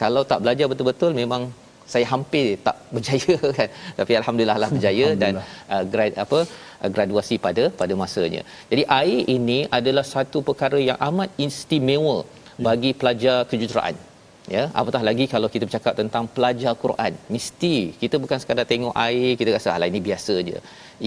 kalau 0.00 0.22
tak 0.30 0.40
belajar 0.42 0.66
betul-betul 0.72 1.12
memang 1.22 1.42
saya 1.92 2.06
hampir 2.12 2.46
tak 2.66 2.76
berjaya 2.94 3.36
kan. 3.58 3.68
Tapi 4.00 4.12
alhamdulillah 4.20 4.58
lah 4.62 4.70
berjaya 4.74 5.06
alhamdulillah. 5.08 5.46
dan 5.46 5.72
uh, 5.74 5.84
grad 5.92 6.12
apa 6.24 6.38
uh, 6.82 6.90
graduasi 6.96 7.38
pada 7.46 7.64
pada 7.80 7.96
masanya. 8.02 8.42
Jadi 8.72 8.84
air 9.00 9.20
ini 9.36 9.58
adalah 9.78 10.06
satu 10.14 10.40
perkara 10.50 10.80
yang 10.90 11.00
amat 11.08 11.30
istimewa 11.48 12.18
bagi 12.68 12.92
pelajar 13.00 13.38
kejuruteraan. 13.50 13.96
Ya 14.54 14.62
apatah 14.80 15.02
lagi 15.08 15.24
kalau 15.32 15.48
kita 15.54 15.64
bercakap 15.68 15.94
tentang 16.00 16.24
pelajar 16.36 16.72
Quran. 16.84 17.12
Mesti 17.34 17.74
kita 18.02 18.16
bukan 18.22 18.38
sekadar 18.42 18.64
tengok 18.70 18.94
air 19.06 19.30
kita 19.40 19.50
rasa 19.56 19.68
alah 19.74 19.88
ini 19.92 20.00
biasa 20.08 20.34
je. 20.48 20.58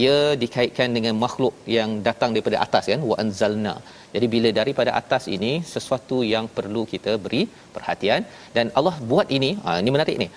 Ia 0.04 0.18
dikaitkan 0.44 0.90
dengan 0.98 1.16
makhluk 1.24 1.56
yang 1.78 1.90
datang 2.08 2.32
daripada 2.36 2.58
atas 2.66 2.86
kan 2.92 3.02
wa 3.10 3.16
anzalna. 3.24 3.76
Jadi 4.14 4.28
bila 4.36 4.50
daripada 4.60 4.92
atas 5.02 5.26
ini 5.36 5.52
sesuatu 5.74 6.20
yang 6.34 6.48
perlu 6.58 6.84
kita 6.94 7.14
beri 7.26 7.44
perhatian. 7.76 8.24
Dan 8.56 8.66
Allah 8.80 8.96
buat 9.12 9.28
ini 9.38 9.52
ha, 9.66 9.78
ini 9.84 9.92
menarik 9.96 10.18
ni 10.24 10.30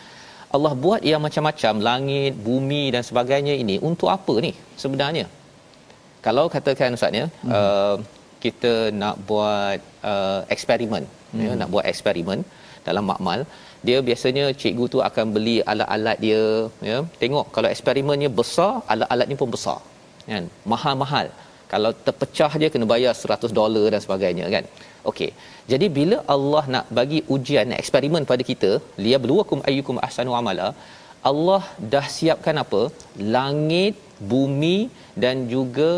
Allah 0.54 0.72
buat 0.84 1.00
yang 1.10 1.22
macam-macam 1.26 1.74
langit, 1.88 2.32
bumi 2.48 2.84
dan 2.94 3.02
sebagainya 3.08 3.54
ini 3.62 3.76
untuk 3.88 4.08
apa 4.16 4.34
ni 4.46 4.52
sebenarnya? 4.82 5.26
Kalau 6.26 6.44
katakan 6.54 6.96
ustaz 6.98 7.18
ya, 7.20 7.26
hmm. 7.26 7.52
uh, 7.58 7.96
kita 8.44 8.72
nak 9.02 9.16
buat 9.28 9.78
uh, 10.12 10.40
eksperimen, 10.54 11.02
ya, 11.06 11.34
hmm. 11.34 11.46
ya, 11.46 11.52
nak 11.60 11.68
buat 11.74 11.84
eksperimen 11.92 12.38
dalam 12.88 13.04
makmal, 13.10 13.40
dia 13.86 13.98
biasanya 14.08 14.44
cikgu 14.60 14.84
tu 14.94 14.98
akan 15.08 15.26
beli 15.34 15.56
alat-alat 15.72 16.18
dia, 16.26 16.42
ya. 16.90 16.98
Tengok 17.22 17.46
kalau 17.54 17.68
eksperimennya 17.74 18.30
besar, 18.40 18.72
alat-alatnya 18.94 19.36
pun 19.42 19.50
besar. 19.56 19.78
Kan? 20.30 20.46
Mahal-mahal. 20.72 21.26
Kalau 21.72 21.90
terpecah 22.06 22.52
je 22.62 22.68
kena 22.74 22.86
bayar 22.92 23.12
100 23.14 23.50
dolar 23.58 23.86
dan 23.94 24.00
sebagainya 24.06 24.46
kan. 24.54 24.64
Okey. 25.10 25.30
Jadi 25.72 25.86
bila 25.98 26.16
Allah 26.34 26.64
nak 26.74 26.86
bagi 26.98 27.20
ujian 27.34 27.74
eksperimen 27.80 28.24
pada 28.30 28.42
kita, 28.50 28.70
liyabluwakum 29.04 29.60
ayyukum 29.70 29.98
ahsanu 30.06 30.34
amala, 30.40 30.68
Allah 31.30 31.62
dah 31.92 32.06
siapkan 32.16 32.56
apa? 32.64 32.82
Langit, 33.36 33.94
bumi 34.32 34.76
dan 35.22 35.36
juga 35.54 35.90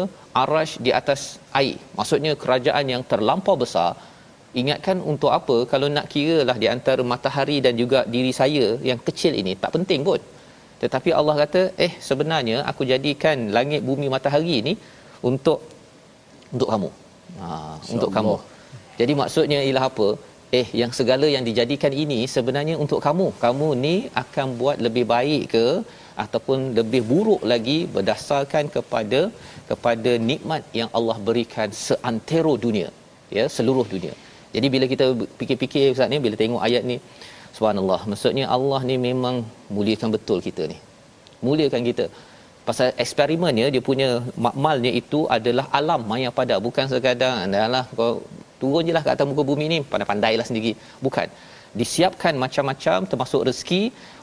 arash 0.43 0.75
di 0.87 0.91
atas 1.01 1.21
air. 1.61 1.77
Maksudnya 1.99 2.33
kerajaan 2.43 2.87
yang 2.95 3.03
terlampau 3.13 3.57
besar. 3.65 3.91
Ingatkan 4.61 4.99
untuk 5.13 5.31
apa 5.39 5.57
kalau 5.73 5.89
nak 5.97 6.07
kira 6.13 6.39
lah 6.49 6.57
di 6.63 6.69
antara 6.75 7.03
matahari 7.13 7.57
dan 7.65 7.75
juga 7.83 7.99
diri 8.15 8.33
saya 8.41 8.67
yang 8.91 9.01
kecil 9.09 9.33
ini 9.41 9.53
tak 9.63 9.73
penting 9.77 10.03
pun. 10.09 10.21
Tetapi 10.83 11.11
Allah 11.19 11.35
kata, 11.43 11.63
"Eh, 11.87 11.93
sebenarnya 12.09 12.59
aku 12.71 12.83
jadikan 12.93 13.39
langit, 13.57 13.81
bumi, 13.89 14.07
matahari 14.15 14.55
ini 14.63 14.73
untuk 15.31 15.61
untuk 16.55 16.69
kamu." 16.73 16.91
Ha, 17.41 17.47
untuk 17.95 18.11
kamu. 18.17 18.35
Jadi 19.01 19.13
maksudnya 19.21 19.59
ialah 19.67 19.85
apa? 19.91 20.09
Eh 20.59 20.67
yang 20.81 20.93
segala 20.99 21.27
yang 21.35 21.45
dijadikan 21.49 21.93
ini 22.03 22.19
sebenarnya 22.35 22.75
untuk 22.85 23.01
kamu. 23.07 23.27
Kamu 23.45 23.69
ni 23.85 23.95
akan 24.23 24.47
buat 24.61 24.77
lebih 24.87 25.05
baik 25.15 25.43
ke 25.55 25.67
ataupun 26.25 26.59
lebih 26.79 27.03
buruk 27.11 27.43
lagi 27.53 27.79
berdasarkan 27.97 28.65
kepada 28.77 29.21
kepada 29.71 30.13
nikmat 30.31 30.63
yang 30.81 30.91
Allah 30.99 31.17
berikan 31.29 31.69
seantero 31.85 32.55
dunia. 32.67 32.89
Ya, 33.37 33.45
seluruh 33.57 33.87
dunia. 33.95 34.15
Jadi 34.55 34.67
bila 34.75 34.85
kita 34.93 35.07
fikir-fikir 35.41 35.93
ustaz 35.95 36.11
ni 36.13 36.19
bila 36.27 36.37
tengok 36.43 36.63
ayat 36.69 36.83
ni 36.91 36.97
subhanallah 37.57 38.01
maksudnya 38.11 38.45
Allah 38.57 38.81
ni 38.91 38.97
memang 39.09 39.37
muliakan 39.77 40.11
betul 40.17 40.41
kita 40.49 40.65
ni. 40.73 40.79
Muliakan 41.47 41.83
kita 41.91 42.05
pasal 42.69 42.89
eksperimennya 43.05 43.67
dia 43.75 43.83
punya 43.89 44.09
makmalnya 44.47 44.93
itu 45.01 45.21
adalah 45.37 45.67
alam 45.79 46.03
maya 46.11 46.31
pada 46.41 46.57
bukan 46.67 46.87
sekadar 46.93 47.35
adalah 47.47 47.85
kau 47.99 48.13
turun 48.63 48.89
je 48.89 48.93
lah 48.97 49.03
kat 49.07 49.13
atas 49.15 49.29
muka 49.31 49.45
bumi 49.51 49.67
ni. 49.75 49.79
Pandai-pandailah 49.93 50.47
sendiri. 50.51 50.73
Bukan. 51.07 51.29
Disiapkan 51.81 52.35
macam-macam 52.45 52.99
termasuk 53.11 53.41
rezeki. 53.49 53.83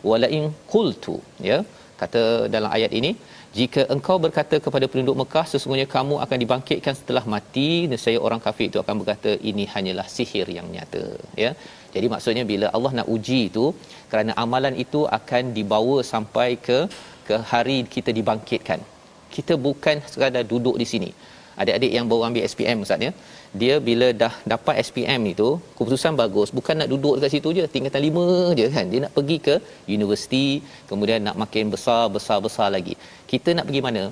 Walain 0.09 0.45
qultu 0.71 1.17
ya 1.49 1.57
kata 2.01 2.21
dalam 2.53 2.69
ayat 2.77 2.91
ini 2.99 3.11
jika 3.57 3.81
engkau 3.93 4.15
berkata 4.23 4.55
kepada 4.63 4.85
penduduk 4.91 5.15
Mekah 5.21 5.45
sesungguhnya 5.51 5.87
kamu 5.93 6.15
akan 6.23 6.37
dibangkitkan 6.43 6.95
setelah 7.01 7.23
mati. 7.33 7.69
Nescaya 7.91 8.19
orang 8.27 8.41
kafir 8.45 8.65
itu 8.71 8.79
akan 8.83 8.95
berkata 9.01 9.33
ini 9.49 9.65
hanyalah 9.73 10.07
sihir 10.15 10.47
yang 10.57 10.67
nyata 10.75 11.03
ya. 11.43 11.51
Jadi 11.95 12.07
maksudnya 12.13 12.43
bila 12.51 12.67
Allah 12.77 12.91
nak 12.99 13.07
uji 13.15 13.39
itu 13.49 13.65
kerana 14.11 14.31
amalan 14.43 14.75
itu 14.85 15.01
akan 15.19 15.43
dibawa 15.57 15.97
sampai 16.13 16.49
ke 16.67 16.79
ke 17.27 17.35
hari 17.51 17.77
kita 17.95 18.09
dibangkitkan. 18.17 18.79
Kita 19.35 19.53
bukan 19.67 19.97
sekadar 20.11 20.43
duduk 20.51 20.75
di 20.81 20.87
sini. 20.93 21.09
Adik-adik 21.61 21.91
yang 21.95 22.05
baru 22.11 22.21
ambil 22.27 22.43
SPM 22.51 22.83
ustaz 22.85 23.05
ya 23.07 23.11
dia 23.61 23.75
bila 23.87 24.07
dah 24.21 24.33
dapat 24.53 24.75
SPM 24.87 25.21
itu 25.33 25.49
keputusan 25.77 26.13
bagus. 26.21 26.49
Bukan 26.57 26.75
nak 26.79 26.89
duduk 26.93 27.13
dekat 27.17 27.31
situ 27.35 27.49
je 27.57 27.63
tingkatan 27.75 28.01
lima 28.07 28.25
je 28.59 28.65
kan. 28.75 28.85
Dia 28.91 29.01
nak 29.05 29.13
pergi 29.17 29.37
ke 29.47 29.55
universiti 29.97 30.45
kemudian 30.89 31.21
nak 31.27 31.37
makin 31.43 31.71
besar 31.75 32.01
besar 32.15 32.37
besar 32.45 32.69
lagi. 32.75 32.95
Kita 33.31 33.51
nak 33.57 33.67
pergi 33.69 33.83
mana? 33.87 34.03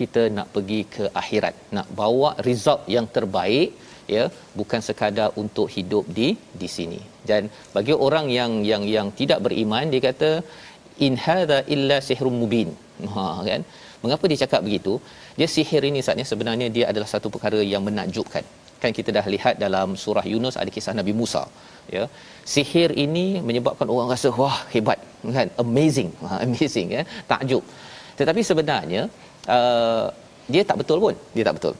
Kita 0.00 0.22
nak 0.36 0.48
pergi 0.54 0.80
ke 0.94 1.04
akhirat. 1.20 1.54
Nak 1.76 1.88
bawa 2.00 2.30
result 2.48 2.82
yang 2.96 3.08
terbaik 3.16 3.70
ya 4.16 4.24
bukan 4.58 4.80
sekadar 4.86 5.28
untuk 5.42 5.68
hidup 5.76 6.04
di 6.18 6.28
di 6.60 6.68
sini. 6.76 7.00
Dan 7.30 7.42
bagi 7.76 7.94
orang 8.06 8.28
yang 8.38 8.52
yang 8.70 8.84
yang 8.96 9.08
tidak 9.20 9.40
beriman 9.46 9.92
dia 9.92 10.02
kata 10.08 10.30
in 11.06 11.14
hadza 11.26 11.58
illa 11.74 11.98
sihrun 12.08 12.36
mubin. 12.42 12.70
Ha 13.14 13.26
kan? 13.50 13.62
Mengapa 14.04 14.24
dia 14.30 14.38
cakap 14.44 14.60
begitu? 14.66 14.92
Dia 15.38 15.48
sihir 15.54 15.82
ini 15.90 16.00
saatnya 16.06 16.26
sebenarnya 16.30 16.66
dia 16.76 16.84
adalah 16.90 17.08
satu 17.14 17.28
perkara 17.34 17.60
yang 17.72 17.82
menakjubkan. 17.88 18.44
Kan 18.82 18.92
kita 18.98 19.10
dah 19.16 19.24
lihat 19.34 19.54
dalam 19.64 19.88
surah 20.02 20.24
Yunus 20.32 20.56
ada 20.62 20.70
kisah 20.76 20.94
Nabi 21.00 21.12
Musa 21.20 21.42
ya. 21.96 22.04
Sihir 22.52 22.90
ini 23.04 23.26
menyebabkan 23.48 23.88
orang 23.94 24.08
rasa 24.14 24.28
wah 24.40 24.58
hebat 24.74 24.98
kan? 25.36 25.48
Amazing 25.64 26.10
ha, 26.24 26.40
amazing 26.46 26.88
ya. 26.96 27.02
Takjub. 27.32 27.64
Tetapi 28.20 28.40
sebenarnya 28.50 29.02
uh, 29.56 30.06
dia 30.52 30.62
tak 30.70 30.78
betul 30.82 30.98
pun. 31.04 31.14
Dia 31.36 31.44
tak 31.48 31.56
betul. 31.60 31.74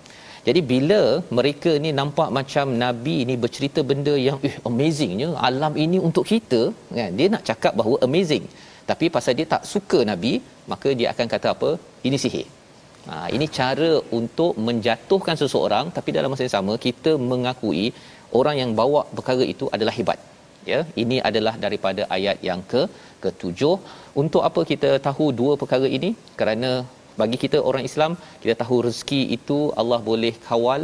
Jadi 0.48 0.61
bila 0.72 1.00
mereka 1.38 1.70
ni 1.85 1.90
nampak 2.00 2.28
macam 2.37 2.66
nabi 2.85 3.16
ni 3.28 3.35
bercerita 3.42 3.80
benda 3.90 4.14
yang 4.26 4.38
eh 4.48 4.54
amazingnya 4.68 5.28
alam 5.48 5.72
ini 5.85 5.98
untuk 6.09 6.24
kita 6.33 6.62
kan? 6.98 7.11
Dia 7.18 7.26
nak 7.35 7.44
cakap 7.48 7.72
bahawa 7.80 7.96
amazing 8.09 8.44
tapi 8.90 9.09
pasal 9.16 9.35
dia 9.38 9.47
tak 9.55 9.64
suka 9.73 10.01
nabi 10.12 10.33
maka 10.73 10.88
dia 11.01 11.09
akan 11.12 11.27
kata 11.35 11.49
apa 11.57 11.71
ini 12.09 12.19
sihir 12.25 12.49
Ha, 13.09 13.14
ini 13.37 13.47
cara 13.59 13.90
untuk 14.19 14.53
menjatuhkan 14.66 15.37
seseorang 15.43 15.87
tapi 15.97 16.11
dalam 16.16 16.31
masa 16.33 16.45
yang 16.47 16.57
sama 16.57 16.75
kita 16.87 17.12
mengakui 17.31 17.85
orang 18.38 18.57
yang 18.62 18.71
bawa 18.81 19.01
perkara 19.16 19.45
itu 19.53 19.66
adalah 19.77 19.95
hebat. 19.99 20.19
Ya, 20.71 20.81
ini 21.03 21.16
adalah 21.29 21.55
daripada 21.64 22.03
ayat 22.16 22.38
yang 22.49 22.61
ke 22.73 22.83
ketujuh. 23.25 23.77
Untuk 24.23 24.43
apa 24.49 24.61
kita 24.71 24.90
tahu 25.07 25.27
dua 25.40 25.53
perkara 25.62 25.87
ini? 25.99 26.11
Kerana 26.40 26.71
bagi 27.21 27.37
kita 27.45 27.59
orang 27.69 27.85
Islam, 27.90 28.12
kita 28.43 28.55
tahu 28.62 28.77
rezeki 28.87 29.21
itu 29.37 29.59
Allah 29.81 30.01
boleh 30.11 30.35
kawal 30.49 30.83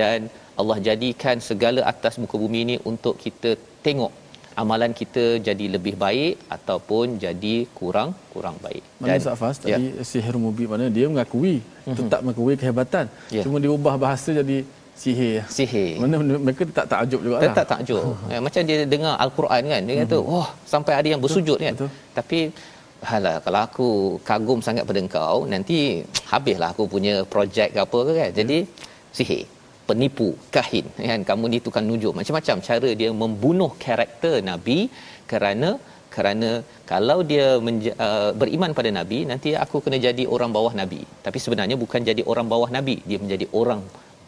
dan 0.00 0.32
Allah 0.60 0.78
jadikan 0.88 1.36
segala 1.48 1.80
atas 1.92 2.16
muka 2.22 2.36
bumi 2.42 2.60
ini 2.66 2.76
untuk 2.92 3.14
kita 3.24 3.50
tengok 3.84 4.12
amalan 4.62 4.90
kita 5.00 5.24
jadi 5.48 5.64
lebih 5.74 5.94
baik 6.04 6.34
ataupun 6.56 7.16
jadi 7.24 7.54
kurang 7.78 8.10
kurang 8.32 8.56
baik. 8.64 8.82
Mana 8.98 9.18
Safas 9.26 9.62
tadi 9.62 9.86
ya. 9.94 10.04
sihir 10.10 10.34
mubi 10.44 10.64
mana 10.72 10.90
dia 10.96 11.06
mengakui 11.12 11.54
mm-hmm. 11.62 11.96
tetap 11.98 12.20
mengakui 12.26 12.54
kehebatan. 12.62 13.06
Ya. 13.36 13.42
Cuma 13.46 13.62
dia 13.62 13.70
ubah 13.78 13.94
bahasa 14.04 14.34
jadi 14.40 14.58
sihir. 15.02 15.46
Sihir. 15.58 16.02
Mana 16.02 16.18
mereka 16.46 16.62
tak 16.78 16.86
takjub 16.92 17.20
juga 17.26 17.36
lah. 17.38 17.54
Tak 17.60 17.66
takjub. 17.72 18.02
ya, 18.32 18.38
macam 18.46 18.60
dia 18.70 18.78
dengar 18.94 19.14
al-Quran 19.24 19.62
kan 19.72 19.80
dia 19.86 19.94
kata 20.02 20.16
mm-hmm. 20.18 20.34
wah 20.34 20.48
sampai 20.72 20.92
ada 20.98 21.08
yang 21.12 21.22
bersujud 21.26 21.58
kan. 21.66 21.74
Betul. 21.78 21.90
Tapi 22.18 22.40
Halah, 22.98 23.38
kalau 23.46 23.60
aku 23.62 23.88
kagum 24.26 24.58
sangat 24.58 24.82
pada 24.82 24.98
engkau, 24.98 25.46
nanti 25.46 26.02
habislah 26.26 26.74
aku 26.74 26.90
punya 26.90 27.22
projek 27.32 27.70
ke 27.70 27.78
apa 27.78 27.98
ke 28.06 28.12
kan. 28.18 28.30
Jadi, 28.34 28.58
ya. 28.66 29.14
sihir 29.14 29.46
penipu 29.88 30.28
kahin. 30.56 30.86
Kan? 31.10 31.22
Kamu 31.28 31.44
ni 31.52 31.58
tukang 31.66 31.86
nujum 31.90 32.14
macam-macam 32.20 32.56
cara 32.68 32.90
dia 33.00 33.10
membunuh 33.22 33.70
karakter 33.84 34.34
nabi 34.50 34.78
kerana 35.32 35.70
kerana 36.14 36.50
kalau 36.90 37.18
dia 37.30 37.46
menja, 37.66 37.92
uh, 38.06 38.30
beriman 38.40 38.72
pada 38.78 38.90
nabi 38.98 39.18
nanti 39.30 39.50
aku 39.64 39.78
kena 39.84 39.98
jadi 40.06 40.24
orang 40.34 40.50
bawah 40.56 40.72
nabi. 40.80 41.00
Tapi 41.26 41.38
sebenarnya 41.44 41.76
bukan 41.82 42.02
jadi 42.10 42.22
orang 42.32 42.46
bawah 42.52 42.68
nabi. 42.76 42.96
Dia 43.08 43.18
menjadi 43.24 43.46
orang 43.60 43.82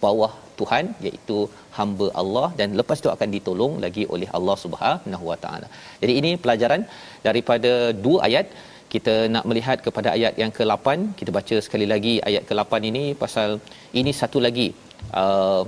bawah 0.04 0.32
Tuhan 0.58 0.84
iaitu 1.06 1.38
hamba 1.76 2.08
Allah. 2.22 2.48
Dan 2.58 2.78
lepas 2.80 2.98
tu 3.04 3.10
akan 3.14 3.28
ditolong 3.36 3.74
lagi 3.84 4.04
oleh 4.14 4.28
Allah 4.38 4.56
Subhanahu 4.64 5.24
Wa 5.30 5.38
Taala. 5.44 5.68
Jadi 6.02 6.12
ini 6.20 6.32
pelajaran 6.44 6.84
daripada 7.28 7.72
dua 8.06 8.20
ayat. 8.28 8.48
Kita 8.92 9.14
nak 9.34 9.44
melihat 9.48 9.78
kepada 9.86 10.08
ayat 10.16 10.34
yang 10.42 10.52
ke-8 10.56 10.86
kita 11.18 11.30
baca 11.36 11.56
sekali 11.66 11.86
lagi 11.92 12.14
ayat 12.28 12.42
ke-8 12.48 12.72
ini 12.90 13.04
pasal 13.20 13.50
ini 14.00 14.12
satu 14.20 14.38
lagi 14.46 14.68
uh, 15.22 15.62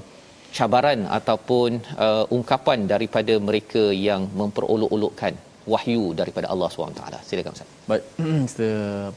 cabaran 0.56 1.00
ataupun 1.18 1.70
uh, 2.06 2.24
ungkapan 2.36 2.78
daripada 2.92 3.34
mereka 3.48 3.84
yang 4.08 4.22
memperolok-olokkan 4.40 5.34
wahyu 5.72 6.04
daripada 6.20 6.46
Allah 6.52 6.68
SWT. 6.68 7.02
Silakan 7.28 7.52
Ustaz. 7.56 7.68
Baik, 7.90 8.02
kita 8.50 8.70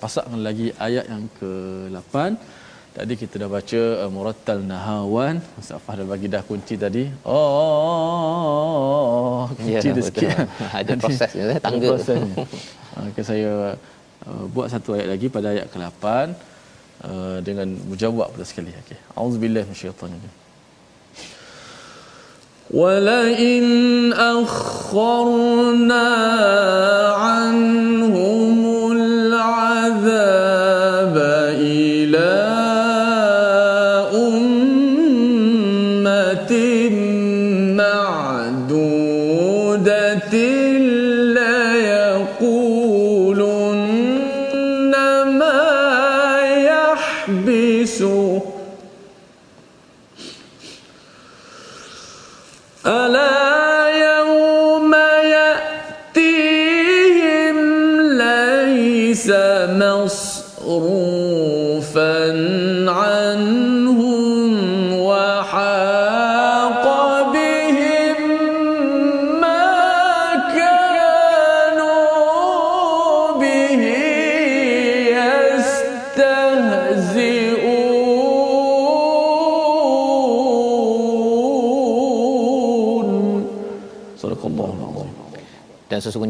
pasakkan 0.03 0.39
lagi 0.47 0.67
ayat 0.87 1.05
yang 1.13 1.25
ke-8. 1.39 2.15
Tadi 2.95 3.13
kita 3.21 3.35
dah 3.43 3.49
baca 3.51 3.81
uh, 4.03 4.11
Murattal 4.15 4.61
Nahawan. 4.71 5.35
Ustaz 5.61 5.83
Fahd 5.85 6.07
bagi 6.13 6.27
dah 6.35 6.43
kunci 6.49 6.75
tadi. 6.85 7.03
Oh, 7.27 7.49
oh, 7.59 7.73
oh 9.43 9.43
kunci 9.57 9.75
ya, 9.75 9.79
dia 9.97 10.03
sikit. 10.09 10.29
Ada 10.79 10.91
proses 11.03 11.31
ya, 11.35 11.43
tangga. 11.65 11.87
Prosesnya. 11.91 12.45
Okay, 13.11 13.23
saya 13.31 13.51
uh, 14.29 14.43
buat 14.55 14.71
satu 14.71 14.95
ayat 14.95 15.07
lagi 15.11 15.27
pada 15.27 15.51
ayat 15.51 15.67
ke-8 15.73 16.05
uh, 17.04 17.38
dengan 17.44 17.68
mujawab 17.86 18.34
pula 18.34 18.44
sekali. 18.44 18.70
Okey. 18.72 18.98
Auzubillahi 19.16 19.66
minasyaitanir 19.68 20.40
ولئن 22.70 24.12
أخرنا 24.14 26.06
عنهم 27.18 28.92
العذاب 28.92 30.73
ليس 59.14 59.30
مصروفا 60.62 61.40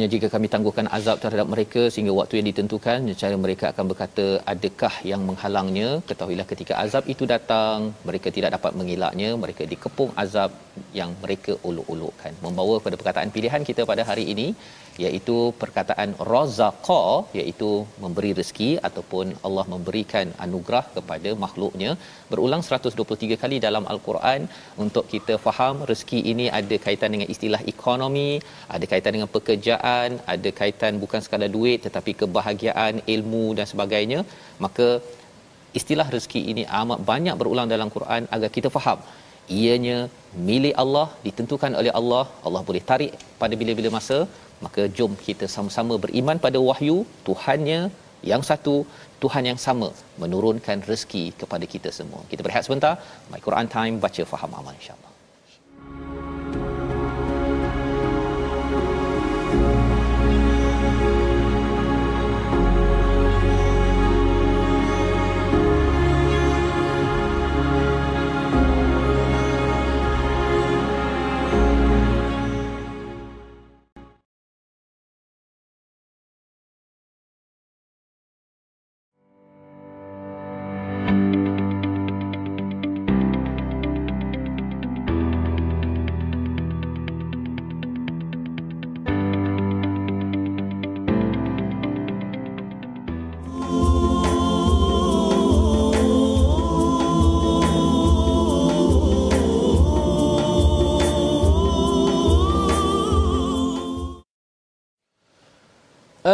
sesungguhnya 0.06 0.28
jika 0.28 0.28
kami 0.36 0.48
tangguhkan 0.54 0.88
azab 0.98 1.18
terhadap 1.24 1.48
mereka 1.54 1.82
sehingga 1.94 2.14
waktu 2.20 2.34
yang 2.40 2.48
ditentukan 2.52 2.98
nescaya 3.08 3.38
mereka 3.46 3.66
akan 3.74 3.86
berkata 3.92 4.26
adakah 4.54 4.94
yang 5.12 5.22
menghalangnya? 5.30 5.90
Ketahuilah 6.10 6.48
ketika 6.52 6.74
azab 6.84 7.04
itu 7.14 7.24
datang 7.34 7.78
mereka 8.08 8.28
tidak 8.38 8.52
dapat 8.56 8.72
mengelaknya 8.80 9.30
mereka 9.44 9.64
dikepung 9.74 10.12
azab 10.24 10.52
yang 11.00 11.12
mereka 11.24 11.54
olok-olokkan. 11.70 12.34
Membawa 12.46 12.76
pada 12.86 12.96
perkataan 13.00 13.34
pilihan 13.36 13.64
kita 13.70 13.82
pada 13.92 14.06
hari 14.10 14.26
ini 14.34 14.48
iaitu 15.04 15.38
perkataan 15.62 16.10
razaqa 16.32 17.04
iaitu 17.40 17.70
memberi 18.04 18.32
rezeki 18.40 18.70
ataupun 18.90 19.26
Allah 19.48 19.66
memberikan 19.74 20.28
anugerah 20.46 20.86
kepada 20.98 21.32
makhluknya 21.44 21.92
berulang 22.32 22.64
123 22.68 23.42
kali 23.44 23.60
dalam 23.68 23.86
al-Quran 23.94 24.42
untuk 24.86 25.06
kita 25.14 25.36
faham 25.48 25.76
rezeki 25.92 26.20
ini 26.34 26.48
ada 26.60 26.78
kaitan 26.86 27.12
dengan 27.16 27.30
istilah 27.36 27.62
ekonomi 27.74 28.32
ada 28.76 28.86
kaitan 28.94 29.14
dengan 29.18 29.32
pekerjaan 29.38 30.10
ada 30.36 30.52
kaitan 30.62 30.94
bukan 31.04 31.22
sekadar 31.26 31.52
duit 31.58 31.80
tetapi 31.88 32.12
kebahagiaan 32.22 32.96
ilmu 33.16 33.46
dan 33.58 33.68
sebagainya. 33.74 34.20
Maka 34.66 34.88
istilah 35.80 36.08
rezeki 36.16 36.42
ini 36.52 36.64
amat 36.82 37.00
banyak 37.12 37.38
berulang 37.42 37.70
dalam 37.76 37.92
Quran 37.96 38.24
agar 38.38 38.50
kita 38.58 38.72
faham. 38.78 39.00
Ianya 39.60 39.98
milik 40.50 40.76
Allah 40.84 41.08
ditentukan 41.26 41.72
oleh 41.82 41.92
Allah. 42.00 42.24
Allah 42.48 42.62
boleh 42.70 42.84
tarik 42.92 43.12
pada 43.42 43.54
bila-bila 43.60 43.90
masa 43.98 44.18
maka 44.64 44.86
jom 44.98 45.14
kita 45.28 45.48
sama-sama 45.56 45.96
beriman 46.06 46.38
pada 46.46 46.60
wahyu 46.70 46.98
Tuhannya 47.28 47.82
yang 48.32 48.44
satu 48.52 48.76
Tuhan 49.24 49.44
yang 49.52 49.60
sama 49.68 49.90
menurunkan 50.22 50.84
rezeki 50.90 51.26
kepada 51.42 51.66
kita 51.74 51.90
semua. 52.00 52.22
Kita 52.32 52.42
berehat 52.46 52.66
sebentar. 52.68 52.94
My 53.32 53.42
Quran 53.48 53.68
time 53.78 53.98
baca 54.06 54.24
faham 54.34 54.54
amal 54.60 54.74
insyaallah 54.80 55.15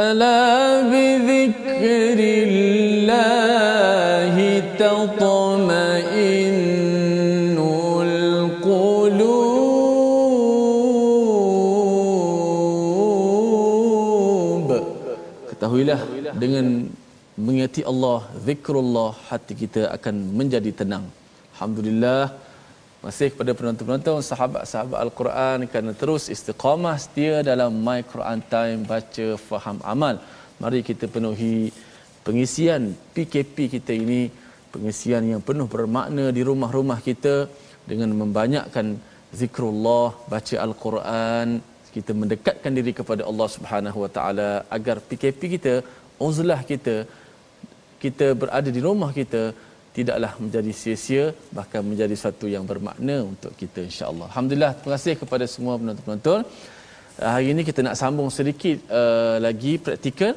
ألا 0.00 0.80
بذكر 0.90 2.18
الله 2.18 4.36
تطمئن 4.82 6.56
القلوب 8.02 9.46
Ketahuilah 15.56 16.00
dengan 16.34 16.90
mengingati 17.38 17.86
Allah, 17.86 18.26
zikrullah, 18.42 19.14
hati 19.30 19.54
kita 19.54 19.94
akan 19.96 20.34
menjadi 20.34 20.74
tenang. 20.80 21.06
Alhamdulillah, 21.54 22.34
masih 23.05 23.27
kepada 23.33 23.51
penonton-penonton 23.57 24.17
sahabat-sahabat 24.29 24.97
Al-Quran 25.05 25.57
kerana 25.71 25.91
terus 26.01 26.23
istiqamah 26.33 26.95
setia 27.03 27.35
dalam 27.49 27.71
My 27.85 27.99
Quran 28.11 28.39
Time 28.53 28.79
baca 28.91 29.27
faham 29.49 29.77
amal. 29.93 30.15
Mari 30.61 30.79
kita 30.89 31.05
penuhi 31.15 31.55
pengisian 32.25 32.83
PKP 33.15 33.55
kita 33.75 33.93
ini 34.03 34.21
pengisian 34.73 35.25
yang 35.31 35.41
penuh 35.47 35.67
bermakna 35.75 36.25
di 36.37 36.41
rumah-rumah 36.49 36.99
kita 37.07 37.35
dengan 37.89 38.13
membanyakkan 38.21 38.87
zikrullah, 39.39 40.13
baca 40.33 40.55
Al-Quran, 40.65 41.47
kita 41.95 42.11
mendekatkan 42.21 42.71
diri 42.77 42.93
kepada 42.99 43.25
Allah 43.29 43.49
Subhanahu 43.55 43.97
Wa 44.05 44.11
Taala 44.15 44.49
agar 44.77 44.97
PKP 45.09 45.41
kita, 45.57 45.73
uzlah 46.27 46.61
kita, 46.71 46.95
kita 48.03 48.27
berada 48.41 48.69
di 48.77 48.81
rumah 48.87 49.11
kita 49.19 49.43
tidaklah 49.97 50.31
menjadi 50.43 50.71
sia-sia 50.81 51.25
bahkan 51.57 51.81
menjadi 51.91 52.15
satu 52.23 52.45
yang 52.55 52.65
bermakna 52.71 53.15
untuk 53.31 53.51
kita 53.61 53.79
insya-Allah. 53.89 54.27
Alhamdulillah 54.31 54.71
terima 54.79 54.93
kasih 54.95 55.15
kepada 55.21 55.45
semua 55.53 55.73
penonton-penonton. 55.79 56.39
Uh, 57.19 57.31
hari 57.35 57.47
ini 57.53 57.61
kita 57.69 57.79
nak 57.87 57.95
sambung 58.01 58.29
sedikit 58.37 58.77
uh, 58.99 59.37
lagi 59.45 59.73
praktikal 59.85 60.33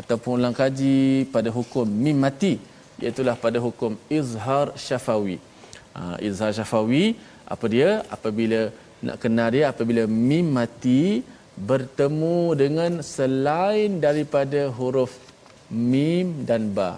ataupun 0.00 0.32
ulang 0.40 0.56
kaji 0.62 1.26
pada 1.34 1.50
hukum 1.58 1.86
mim 2.04 2.18
mati 2.26 2.54
iaitu 3.02 3.22
pada 3.46 3.58
hukum 3.66 3.92
izhar 4.18 4.66
syafawi. 4.86 5.38
Uh, 5.96 6.16
izhar 6.28 6.52
syafawi 6.58 7.04
apa 7.54 7.66
dia? 7.74 7.90
Apabila 8.16 8.60
nak 9.06 9.16
kenal 9.22 9.48
dia 9.54 9.64
apabila 9.72 10.02
mim 10.28 10.46
mati 10.58 11.02
bertemu 11.70 12.38
dengan 12.62 12.92
selain 13.14 13.98
daripada 14.06 14.60
huruf 14.78 15.12
mim 15.70 16.26
dan 16.48 16.62
ba 16.76 16.90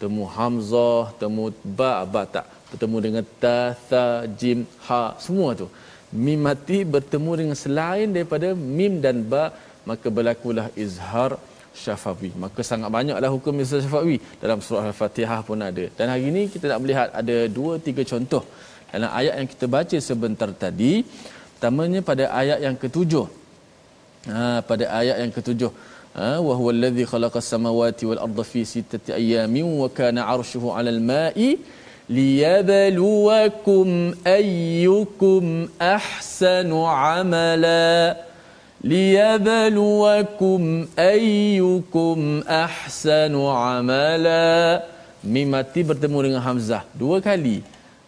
temu 0.00 0.24
hamzah 0.36 1.04
temu 1.20 1.44
ba 1.78 1.92
ba 2.14 2.22
tak. 2.34 2.46
Bertemu 2.70 2.96
dengan 3.06 3.24
ta 3.42 3.58
tha 3.90 4.04
jim 4.40 4.60
ha 4.86 5.02
semua 5.26 5.50
tu. 5.60 5.66
Mim 6.24 6.40
mati 6.48 6.78
bertemu 6.94 7.32
dengan 7.40 7.56
selain 7.64 8.08
daripada 8.16 8.48
mim 8.78 8.92
dan 9.04 9.16
ba 9.32 9.44
maka 9.90 10.06
berlakulah 10.16 10.66
izhar 10.84 11.30
syafawi. 11.82 12.30
Maka 12.44 12.60
sangat 12.70 12.90
banyaklah 12.98 13.30
hukum 13.34 13.60
izhar 13.64 13.80
syafawi. 13.84 14.16
Dalam 14.42 14.60
surah 14.66 14.86
al-fatihah 14.92 15.40
pun 15.48 15.60
ada. 15.70 15.84
Dan 15.98 16.06
hari 16.12 16.26
ini 16.32 16.42
kita 16.54 16.64
nak 16.72 16.80
melihat 16.84 17.08
ada 17.22 17.36
dua 17.58 17.72
tiga 17.86 18.04
contoh. 18.12 18.44
Dalam 18.92 19.10
ayat 19.20 19.34
yang 19.40 19.48
kita 19.52 19.66
baca 19.76 19.96
sebentar 20.08 20.50
tadi 20.64 20.92
pertamanya 21.54 22.00
pada 22.10 22.24
ayat 22.40 22.58
yang 22.66 22.76
ketujuh. 22.84 23.26
Ha, 24.32 24.60
pada 24.70 24.84
ayat 25.00 25.16
yang 25.22 25.32
ketujuh 25.36 25.70
ha, 26.18 26.28
wa 26.46 26.54
huwa 26.58 26.70
alladhi 26.74 27.04
khalaqa 27.12 27.40
samawati 27.50 28.04
wal 28.10 28.20
arda 28.26 28.44
fi 28.50 28.60
sittati 28.74 29.10
ayamin 29.20 29.68
wa 29.82 29.88
kana 29.98 30.20
'arshuhu 30.32 30.68
'alal 30.74 31.00
ma'i 31.10 31.50
liyabluwakum 32.18 33.88
ayyukum 34.36 35.44
ahsanu 35.96 36.78
'amala 36.92 37.88
liyabluwakum 38.92 40.62
ayyukum 41.12 42.18
ahsanu 42.64 43.42
'amala 43.58 44.46
mim 45.34 45.46
mati 45.54 45.80
bertemu 45.90 46.18
dengan 46.26 46.42
hamzah 46.48 46.82
dua 47.02 47.18
kali. 47.28 47.58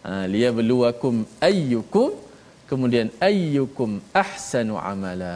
ha, 0.05 0.11
liyabluwakum 0.33 1.15
ayyukum 1.49 2.09
kemudian 2.69 3.07
ayyukum 3.29 3.89
ahsanu 4.23 4.75
amala 4.91 5.35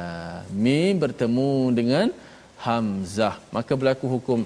mim 0.65 0.93
bertemu 1.03 1.49
dengan 1.79 2.07
hamzah. 2.65 3.36
Maka 3.56 3.71
berlaku 3.80 4.06
hukum 4.15 4.39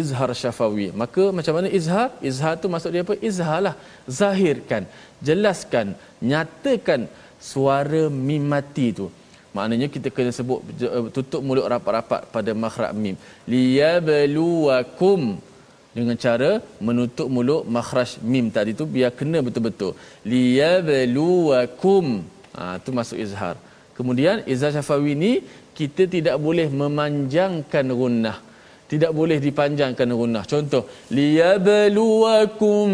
izhar 0.00 0.30
syafawi. 0.42 0.86
Maka 1.02 1.24
macam 1.38 1.54
mana 1.58 1.68
izhar? 1.78 2.08
Izhar 2.30 2.54
tu 2.62 2.66
maksud 2.74 2.90
dia 2.94 3.02
apa? 3.06 3.14
Izharlah 3.28 3.74
zahirkan 4.20 4.82
jelaskan 5.28 5.86
nyatakan 6.30 7.00
suara 7.50 8.02
mim 8.28 8.44
mati 8.54 8.88
tu. 9.00 9.06
Maknanya 9.56 9.86
kita 9.94 10.08
kena 10.16 10.32
sebut 10.38 10.60
tutup 11.14 11.40
mulut 11.46 11.66
rapat-rapat 11.72 12.20
pada 12.34 12.50
makhraj 12.64 12.92
mim. 13.04 13.16
Liyabluwakum. 13.54 15.22
Dengan 15.96 16.16
cara 16.24 16.50
menutup 16.86 17.28
mulut 17.36 17.62
makhraj 17.76 18.10
mim 18.32 18.46
tadi 18.56 18.72
tu 18.78 18.84
biar 18.94 19.10
kena 19.18 19.38
betul-betul. 19.46 19.92
Liyabluwakum. 20.32 22.06
Ha 22.56 22.64
tu 22.84 22.90
masuk 22.98 23.18
izhar. 23.24 23.56
Kemudian 23.96 24.36
izhar 24.52 24.72
syafawi 24.76 25.12
ni 25.22 25.32
kita 25.78 26.02
tidak 26.14 26.36
boleh 26.46 26.68
memanjangkan 26.82 27.86
gunnah. 28.00 28.38
Tidak 28.92 29.12
boleh 29.18 29.38
dipanjangkan 29.40 30.08
gunnah. 30.20 30.44
Contoh 30.52 30.82
liyabluwakum 31.18 32.88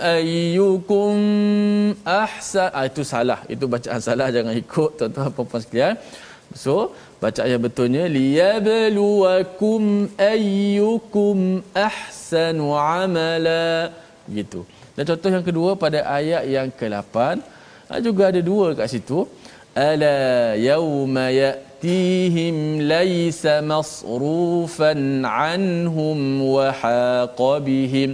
ayyukum 0.00 1.12
ahsan 2.08 2.68
ah, 2.72 2.84
itu 2.88 3.02
salah. 3.04 3.40
Itu 3.54 3.64
bacaan 3.74 4.00
salah 4.06 4.28
jangan 4.36 4.56
ikut 4.62 4.90
tuan-tuan 4.96 5.28
puan-puan 5.36 5.60
sekalian. 5.64 5.96
So 6.62 6.74
baca 7.22 7.42
yang 7.52 7.60
betulnya 7.66 8.04
liyabluwakum 8.18 9.82
ayyukum 10.32 11.36
ahsanu 11.88 12.66
amala. 12.72 13.92
Gitu. 14.38 14.60
Dan 14.96 15.04
contoh 15.04 15.30
yang 15.36 15.44
kedua 15.44 15.70
pada 15.84 16.00
ayat 16.18 16.42
yang 16.56 16.68
ke-8 16.80 17.16
ah, 17.92 18.00
juga 18.00 18.22
ada 18.32 18.40
dua 18.50 18.72
kat 18.78 18.88
situ. 18.88 19.28
Ala 19.76 20.16
yauma 20.68 21.28
yatihim 21.28 21.69
laysa 22.92 23.54
masrufan 23.72 25.24
anhum 25.24 26.18
wa 26.54 26.68
haqa 26.80 27.52
bihim 27.66 28.10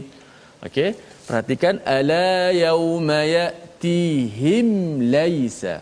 okey 0.67 0.91
perhatikan. 1.27 1.75
Ala 1.97 2.55
yauma 2.65 3.19
yatihim 3.37 4.69
laysa. 5.15 5.75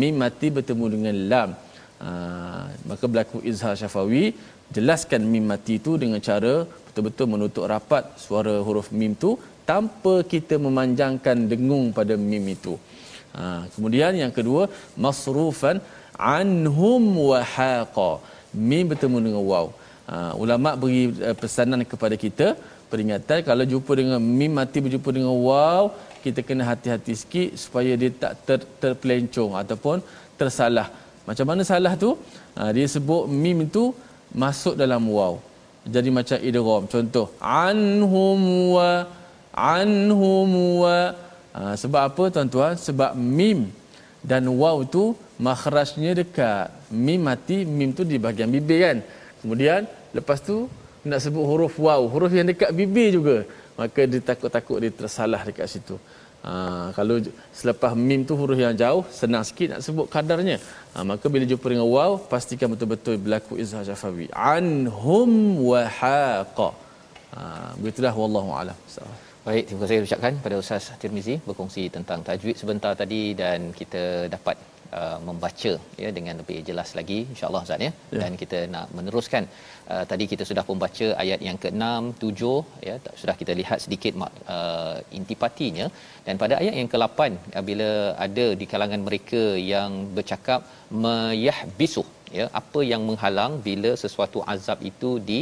Mim 0.00 0.14
mati 0.22 0.48
bertemu 0.56 0.86
dengan 0.94 1.16
lam. 1.32 1.50
Ha, 2.04 2.10
maka 2.90 3.04
berlaku 3.10 3.38
izhar 3.50 3.74
syafawi. 3.80 4.24
Jelaskan 4.76 5.22
mim 5.32 5.44
mati 5.52 5.74
itu 5.80 5.92
dengan 6.02 6.20
cara 6.28 6.54
betul-betul 6.86 7.26
menutup 7.32 7.64
rapat 7.72 8.04
suara 8.24 8.54
huruf 8.66 8.88
mim 9.00 9.14
tu 9.24 9.30
tanpa 9.70 10.14
kita 10.32 10.54
memanjangkan 10.66 11.36
dengung 11.50 11.86
pada 11.98 12.14
mim 12.30 12.44
itu. 12.56 12.74
Ha, 13.34 13.66
kemudian 13.74 14.12
yang 14.22 14.32
kedua 14.38 14.62
masrufan 15.04 15.78
anhum 16.36 17.02
wa 17.30 17.40
haqa. 17.54 18.10
Mim 18.70 18.84
bertemu 18.90 19.18
dengan 19.26 19.42
waw. 19.50 19.66
Ha, 20.10 20.16
ulama 20.42 20.70
beri 20.82 21.02
uh, 21.28 21.36
pesanan 21.42 21.82
kepada 21.92 22.18
kita 22.24 22.46
peringatan 22.90 23.46
kalau 23.48 23.64
jumpa 23.72 23.92
dengan 24.00 24.18
mim 24.38 24.52
mati 24.58 24.82
berjumpa 24.84 25.10
dengan 25.16 25.34
waw 25.48 25.84
kita 26.24 26.42
kena 26.48 26.66
hati-hati 26.70 27.14
sikit 27.20 27.50
supaya 27.62 27.94
dia 28.00 28.10
tak 28.22 28.32
ter, 28.46 28.58
terpelencong 28.82 29.54
ataupun 29.62 30.02
tersalah 30.40 30.90
macam 31.28 31.46
mana 31.50 31.62
salah 31.70 31.92
tu? 32.04 32.10
Ha, 32.58 32.70
dia 32.76 32.86
sebut 32.94 33.24
mim 33.42 33.58
tu 33.76 33.84
masuk 34.42 34.74
dalam 34.82 35.02
waw. 35.16 35.34
Jadi 35.94 36.08
macam 36.18 36.38
idgham. 36.48 36.82
Contoh 36.94 37.26
anhum 37.38 38.40
wa 38.76 38.90
anhum 39.54 40.50
wa 40.82 40.98
ha, 41.54 41.60
sebab 41.82 42.02
apa 42.10 42.24
tuan-tuan? 42.34 42.74
Sebab 42.86 43.12
mim 43.14 43.58
dan 44.30 44.44
waw 44.60 44.82
tu 44.94 45.04
makhrajnya 45.46 46.12
dekat. 46.20 46.68
Mim 47.06 47.20
mati, 47.28 47.58
mim 47.78 47.90
tu 47.98 48.04
di 48.10 48.16
bahagian 48.24 48.50
bibir 48.56 48.78
kan. 48.84 48.98
Kemudian 49.40 49.80
lepas 50.16 50.38
tu 50.48 50.56
nak 51.08 51.20
sebut 51.24 51.44
huruf 51.50 51.74
waw, 51.86 52.02
huruf 52.12 52.32
yang 52.38 52.48
dekat 52.52 52.70
bibir 52.80 53.08
juga. 53.18 53.36
Maka 53.80 54.00
dia 54.10 54.20
takut-takut 54.30 54.78
dia 54.82 54.92
tersalah 55.00 55.40
dekat 55.48 55.66
situ. 55.74 55.96
Ha, 56.48 56.52
kalau 56.96 57.16
selepas 57.58 57.92
mim 58.08 58.20
tu 58.28 58.34
huruf 58.40 58.58
yang 58.64 58.76
jauh 58.82 59.02
senang 59.18 59.44
sikit 59.48 59.68
nak 59.72 59.80
sebut 59.86 60.06
kadarnya 60.14 60.56
ha, 60.94 61.04
maka 61.10 61.28
bila 61.32 61.44
jumpa 61.50 61.66
dengan 61.72 61.84
waw 61.94 62.12
pastikan 62.32 62.72
betul-betul 62.72 63.20
berlaku 63.24 63.60
izhar 63.62 63.82
syafawi 63.88 64.26
anhum 64.32 65.30
wa 65.68 65.82
haqa 65.98 66.68
ha, 67.36 67.40
begitulah 67.76 68.14
wallahu 68.22 68.56
alam 68.60 68.78
baik 69.44 69.64
terima 69.68 69.80
kasih 69.84 70.08
ucapkan 70.08 70.40
pada 70.44 70.56
ustaz 70.62 70.88
Tirmizi 71.02 71.36
berkongsi 71.48 71.84
tentang 71.96 72.24
tajwid 72.28 72.56
sebentar 72.62 72.96
tadi 73.02 73.22
dan 73.42 73.76
kita 73.80 74.02
dapat 74.36 74.56
uh, 74.98 75.18
membaca 75.28 75.72
ya 76.02 76.08
dengan 76.16 76.34
lebih 76.40 76.58
jelas 76.68 76.90
lagi 76.98 77.18
insyaallah 77.32 77.62
Ustaz 77.66 77.86
ya. 77.86 77.92
ya. 77.92 78.20
Dan 78.22 78.32
kita 78.42 78.58
nak 78.74 78.86
meneruskan 78.98 79.44
uh, 79.92 80.04
tadi 80.10 80.26
kita 80.32 80.46
sudah 80.50 80.64
membaca 80.70 81.08
ayat 81.24 81.40
yang 81.48 81.58
ke-6 81.64 82.12
7 82.22 82.88
ya 82.88 82.94
sudah 83.22 83.36
kita 83.40 83.54
lihat 83.60 83.78
sedikit 83.86 84.14
uh, 84.56 84.96
intipatinya. 85.20 85.88
Dan 86.28 86.36
pada 86.42 86.56
ayat 86.62 86.74
yang 86.80 86.90
ke-8 86.94 87.20
uh, 87.56 87.64
bila 87.70 87.90
ada 88.26 88.46
di 88.62 88.68
kalangan 88.72 89.02
mereka 89.08 89.42
yang 89.74 89.90
bercakap 90.18 90.62
mayahbisu 91.04 92.04
ya 92.38 92.46
apa 92.60 92.80
yang 92.92 93.02
menghalang 93.08 93.52
bila 93.68 93.90
sesuatu 94.02 94.40
azab 94.54 94.80
itu 94.90 95.10
di 95.30 95.38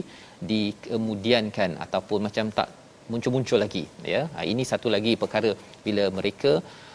dikemudiankan 0.50 1.70
ataupun 1.84 2.20
macam 2.26 2.46
tak 2.58 2.68
muncul-muncul 3.12 3.58
lagi 3.64 3.84
ya. 4.14 4.22
Ha, 4.34 4.44
ini 4.52 4.64
satu 4.70 4.88
lagi 4.94 5.12
perkara 5.22 5.50
bila 5.86 6.04
mereka 6.18 6.52
me- 6.52 6.62
me- 6.62 6.87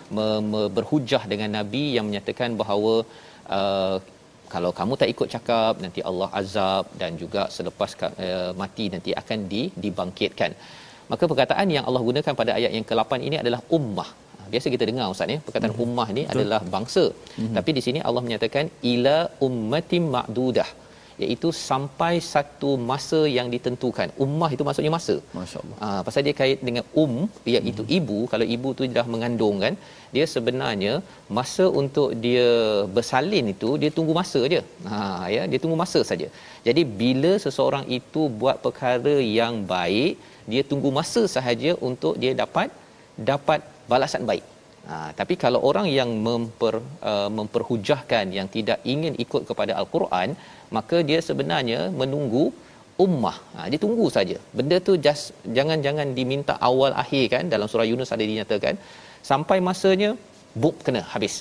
berhujah 0.77 1.23
dengan 1.31 1.49
nabi 1.59 1.83
yang 1.97 2.05
menyatakan 2.09 2.57
bahawa 2.61 2.93
uh, 3.57 3.97
kalau 4.53 4.71
kamu 4.79 4.93
tak 5.01 5.09
ikut 5.13 5.27
cakap 5.35 5.73
nanti 5.83 6.01
Allah 6.09 6.29
azab 6.41 6.85
dan 7.01 7.11
juga 7.21 7.43
selepas 7.57 7.91
uh, 8.07 8.51
mati 8.61 8.85
nanti 8.95 9.13
akan 9.21 9.39
di 9.53 9.63
dibangkitkan 9.83 10.53
maka 11.11 11.23
perkataan 11.31 11.67
yang 11.75 11.85
Allah 11.89 12.01
gunakan 12.09 12.33
pada 12.41 12.51
ayat 12.59 12.71
yang 12.77 12.85
ke-8 12.89 13.13
ini 13.27 13.37
adalah 13.43 13.59
ummah 13.77 14.09
ha, 14.37 14.47
biasa 14.53 14.67
kita 14.75 14.85
dengar 14.89 15.07
ustaz 15.15 15.33
ya 15.35 15.39
perkataan 15.47 15.73
mm-hmm. 15.73 15.85
ummah 15.85 16.07
ni 16.17 16.23
Betul. 16.23 16.33
adalah 16.33 16.61
bangsa 16.75 17.05
mm-hmm. 17.11 17.55
tapi 17.57 17.71
di 17.77 17.81
sini 17.87 17.99
Allah 18.07 18.23
menyatakan 18.27 18.65
ila 18.93 19.17
ummatim 19.47 20.05
ma'dudah 20.15 20.69
iaitu 21.23 21.49
sampai 21.67 22.13
satu 22.33 22.69
masa 22.89 23.19
yang 23.37 23.47
ditentukan. 23.53 24.09
Ummah 24.25 24.49
itu 24.55 24.63
maksudnya 24.67 24.91
masa. 24.95 25.15
Masya-Allah. 25.37 25.77
Ah 25.87 26.01
pasal 26.05 26.21
dia 26.27 26.35
kait 26.39 26.61
dengan 26.67 26.85
um 27.03 27.15
iaitu 27.53 27.83
hmm. 27.83 27.97
ibu, 27.97 28.19
kalau 28.31 28.45
ibu 28.55 28.69
tu 28.77 28.89
dah 28.97 29.05
mengandung 29.13 29.57
kan, 29.65 29.75
dia 30.15 30.25
sebenarnya 30.35 30.93
masa 31.39 31.65
untuk 31.81 32.09
dia 32.25 32.49
bersalin 32.97 33.47
itu 33.55 33.69
dia 33.83 33.91
tunggu 33.97 34.15
masa 34.21 34.41
aja. 34.49 34.61
Ha 34.91 35.01
ya, 35.35 35.43
dia 35.51 35.61
tunggu 35.65 35.79
masa 35.83 36.01
saja. 36.11 36.29
Jadi 36.67 36.83
bila 37.01 37.33
seseorang 37.45 37.85
itu 37.99 38.23
buat 38.41 38.59
perkara 38.65 39.15
yang 39.41 39.55
baik, 39.75 40.13
dia 40.51 40.63
tunggu 40.71 40.91
masa 40.99 41.23
sahaja 41.35 41.73
untuk 41.89 42.15
dia 42.23 42.33
dapat 42.43 42.69
dapat 43.31 43.61
balasan 43.91 44.25
baik. 44.31 44.45
Ha, 44.91 44.95
tapi 45.19 45.33
kalau 45.43 45.59
orang 45.69 45.87
yang 45.97 46.09
memper, 46.25 46.75
uh, 47.11 47.29
memperhujahkan 47.37 48.25
yang 48.37 48.47
tidak 48.55 48.79
ingin 48.93 49.13
ikut 49.25 49.43
kepada 49.49 49.73
al-Quran, 49.81 50.35
maka 50.77 50.97
dia 51.09 51.19
sebenarnya 51.29 51.79
menunggu 52.01 52.43
ummah. 53.05 53.37
Ha, 53.53 53.67
dia 53.71 53.79
tunggu 53.85 54.05
saja. 54.17 54.37
Benda 54.57 54.77
tu 54.87 54.93
just 55.05 55.25
jangan-jangan 55.57 56.07
diminta 56.19 56.53
awal 56.69 56.91
akhir 57.03 57.23
kan 57.33 57.43
dalam 57.53 57.67
surah 57.71 57.87
Yunus 57.91 58.13
ada 58.15 58.23
dinyatakan 58.31 58.77
sampai 59.31 59.57
masanya 59.69 60.11
buk 60.63 60.77
kena 60.85 61.03
habis. 61.13 61.35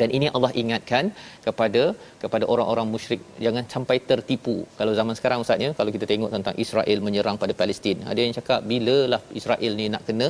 Dan 0.00 0.08
ini 0.16 0.26
Allah 0.36 0.50
ingatkan 0.62 1.04
kepada 1.46 1.82
kepada 2.22 2.44
orang-orang 2.52 2.88
musyrik 2.94 3.20
jangan 3.44 3.64
sampai 3.74 3.96
tertipu. 4.10 4.56
Kalau 4.78 4.92
zaman 4.98 5.14
sekarang 5.18 5.44
ustaznya 5.44 5.70
kalau 5.78 5.90
kita 5.96 6.06
tengok 6.10 6.30
tentang 6.36 6.56
Israel 6.64 6.98
menyerang 7.06 7.38
pada 7.42 7.54
Palestin, 7.60 8.00
ada 8.12 8.20
yang 8.24 8.34
cakap 8.38 8.60
bilalah 8.72 9.22
Israel 9.40 9.72
ni 9.80 9.86
nak 9.94 10.04
kena 10.08 10.28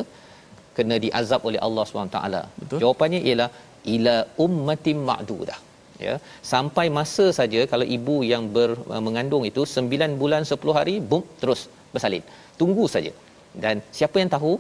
kena 0.77 0.97
diazab 1.05 1.43
oleh 1.49 1.61
Allah 1.67 1.85
SWT. 1.89 2.19
Betul. 2.63 2.79
Jawapannya 2.83 3.21
ialah 3.29 3.49
ila 3.95 4.17
ummatin 4.47 4.99
ma'dudah 5.11 5.59
ya. 6.07 6.15
Sampai 6.53 6.87
masa 6.99 7.27
saja 7.39 7.61
kalau 7.73 7.87
ibu 7.97 8.17
yang 8.33 8.45
ber, 8.57 8.71
uh, 8.95 9.03
mengandung 9.07 9.45
itu 9.51 9.63
9 9.65 10.21
bulan 10.21 10.43
10 10.45 10.79
hari 10.79 10.95
bum 11.11 11.23
terus 11.43 11.69
bersalin. 11.95 12.25
Tunggu 12.61 12.85
saja. 12.95 13.13
Dan 13.65 13.81
siapa 13.99 14.17
yang 14.21 14.31
tahu 14.37 14.53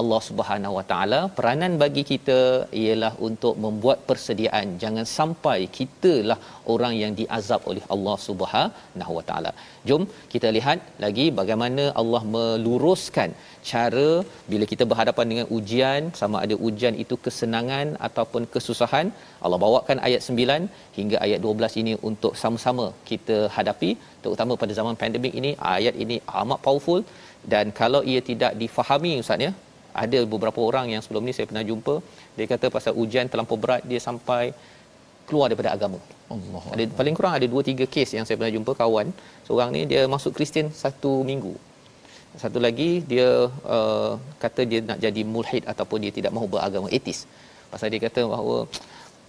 Allah 0.00 0.20
Subhanahu 0.28 0.74
Wa 0.78 0.84
Taala 0.90 1.20
peranan 1.36 1.72
bagi 1.82 2.02
kita 2.10 2.40
ialah 2.82 3.12
untuk 3.28 3.54
membuat 3.64 3.98
persediaan. 4.08 4.66
Jangan 4.82 5.06
sampai 5.18 5.58
kitalah 5.76 6.38
orang 6.74 6.94
yang 7.02 7.12
diazab 7.20 7.60
oleh 7.70 7.84
Allah 7.94 8.16
Subhanahu 8.26 9.12
Wa 9.18 9.24
Taala. 9.28 9.52
Jom 9.88 10.02
kita 10.34 10.48
lihat 10.56 10.78
lagi 11.04 11.26
bagaimana 11.40 11.84
Allah 12.00 12.22
meluruskan 12.34 13.30
cara 13.70 14.08
bila 14.50 14.64
kita 14.72 14.84
berhadapan 14.90 15.26
dengan 15.32 15.46
ujian 15.58 16.02
sama 16.20 16.36
ada 16.44 16.56
ujian 16.68 16.96
itu 17.04 17.16
kesenangan 17.26 17.88
ataupun 18.08 18.44
kesusahan. 18.56 19.08
Allah 19.44 19.60
bawakan 19.64 19.98
ayat 20.08 20.22
9 20.28 20.98
hingga 20.98 21.16
ayat 21.26 21.40
12 21.46 21.80
ini 21.82 21.94
untuk 22.10 22.34
sama-sama 22.42 22.86
kita 23.10 23.38
hadapi 23.56 23.90
terutama 24.24 24.54
pada 24.62 24.72
zaman 24.80 24.96
pandemik 25.02 25.34
ini. 25.40 25.52
Ayat 25.76 25.96
ini 26.04 26.18
amat 26.42 26.60
powerful. 26.68 27.02
Dan 27.52 27.66
kalau 27.80 28.00
ia 28.12 28.20
tidak 28.28 28.52
difahami 28.62 29.12
ustaz 29.22 29.44
ya 29.46 29.50
ada 30.04 30.18
beberapa 30.32 30.60
orang 30.68 30.86
yang 30.92 31.02
sebelum 31.04 31.22
ni 31.28 31.32
saya 31.36 31.46
pernah 31.50 31.64
jumpa 31.70 31.94
dia 32.36 32.46
kata 32.52 32.66
pasal 32.76 32.92
ujian 33.02 33.26
terlampau 33.30 33.58
berat 33.62 33.82
dia 33.90 34.00
sampai 34.08 34.52
keluar 35.28 35.46
daripada 35.50 35.72
agama. 35.76 35.98
Allah 36.34 36.62
ada 36.74 36.82
paling 37.00 37.14
kurang 37.18 37.34
ada 37.38 37.46
2 37.46 37.72
3 37.72 37.94
kes 37.94 38.10
yang 38.16 38.24
saya 38.28 38.36
pernah 38.40 38.52
jumpa 38.56 38.72
kawan. 38.82 39.08
Seorang 39.48 39.70
ni 39.76 39.82
dia 39.92 40.02
masuk 40.14 40.32
Kristian 40.36 40.68
satu 40.82 41.12
minggu. 41.30 41.54
Satu 42.42 42.58
lagi 42.66 42.90
dia 43.10 43.28
uh, 43.76 44.12
kata 44.42 44.62
dia 44.70 44.80
nak 44.88 44.98
jadi 45.04 45.22
mulhid 45.34 45.64
ataupun 45.72 45.98
dia 46.04 46.12
tidak 46.18 46.32
mahu 46.36 46.46
beragama 46.54 46.88
etis 46.98 47.20
pasal 47.72 47.88
dia 47.92 48.00
kata 48.06 48.20
bahawa 48.32 48.58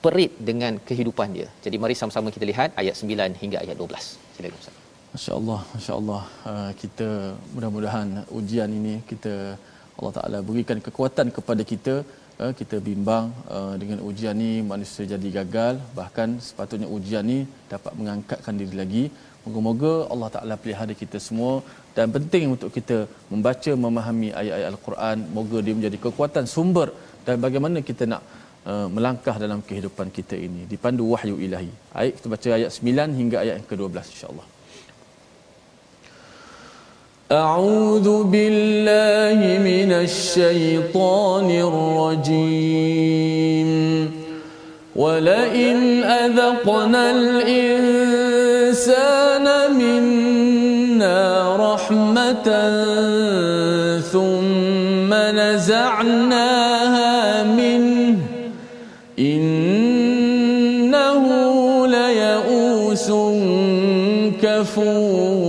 perit 0.03 0.31
dengan 0.49 0.73
kehidupan 0.87 1.29
dia. 1.37 1.47
Jadi 1.65 1.75
mari 1.83 1.95
sama-sama 2.01 2.31
kita 2.35 2.45
lihat 2.51 2.69
ayat 2.81 2.95
9 2.95 3.41
hingga 3.41 3.57
ayat 3.63 3.75
12 3.75 4.35
silakan 4.35 4.59
ustaz. 4.63 4.75
masya-Allah 5.15 5.59
masya-Allah. 5.75 6.21
Uh, 6.51 6.71
kita 6.81 7.09
mudah-mudahan 7.53 8.07
ujian 8.39 8.71
ini 8.79 8.95
kita 9.11 9.33
Allah 9.99 10.13
Taala 10.17 10.39
berikan 10.49 10.79
kekuatan 10.87 11.27
kepada 11.37 11.63
kita 11.71 11.95
uh, 12.41 12.51
kita 12.59 12.77
bimbang 12.87 13.25
uh, 13.55 13.73
dengan 13.81 13.99
ujian 14.09 14.35
ni 14.43 14.51
manusia 14.71 15.03
jadi 15.13 15.29
gagal. 15.39 15.75
Bahkan 15.99 16.29
sepatutnya 16.47 16.87
ujian 16.97 17.25
ni 17.31 17.39
dapat 17.73 17.93
mengangkatkan 17.99 18.55
diri 18.61 18.77
lagi. 18.81 19.03
Moga-moga 19.43 19.93
Allah 20.13 20.29
Taala 20.35 20.55
pelihara 20.63 20.93
kita 21.03 21.19
semua. 21.27 21.53
Dan 21.97 22.07
penting 22.15 22.45
untuk 22.55 22.71
kita 22.77 22.97
membaca 23.31 23.71
memahami 23.85 24.29
ayat-ayat 24.41 24.69
al-Quran. 24.73 25.17
Moga 25.37 25.57
dia 25.65 25.75
menjadi 25.79 25.97
kekuatan 26.05 26.45
sumber 26.55 26.87
dan 27.27 27.35
bagaimana 27.45 27.79
kita 27.89 28.03
nak 28.13 28.21
uh, 28.71 28.87
melangkah 28.95 29.35
dalam 29.45 29.59
kehidupan 29.69 30.07
kita 30.19 30.37
ini. 30.47 30.63
Dipandu 30.73 31.05
wahyu 31.13 31.35
ilahi. 31.47 31.71
Ayat 31.99 32.13
kita 32.19 32.27
baca 32.35 32.49
ayat 32.59 32.71
9 32.79 33.19
hingga 33.21 33.37
ayat 33.43 33.53
yang 33.59 33.67
ke-12 33.71 34.15
insya-Allah. 34.15 34.47
أعوذ 37.31 38.23
بالله 38.23 39.59
من 39.61 39.91
الشيطان 39.91 41.45
الرجيم. 42.25 43.69
ولئن 44.95 46.03
أذقنا 46.03 47.11
الإنسان 47.11 48.25
منا 49.77 51.55
رحمة 51.73 52.49
ثم 53.99 55.13
نزعناها 55.13 57.13
منه 57.43 58.17
إنه 59.19 61.23
ليئوس 61.87 63.11
كفور. 64.41 65.48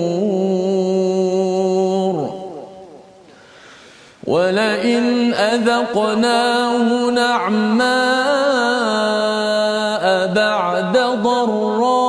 ولئن 4.50 5.34
أذقناه 5.34 7.10
نعماء 7.10 7.94
بعد 10.34 10.98
ضراء 11.22 12.00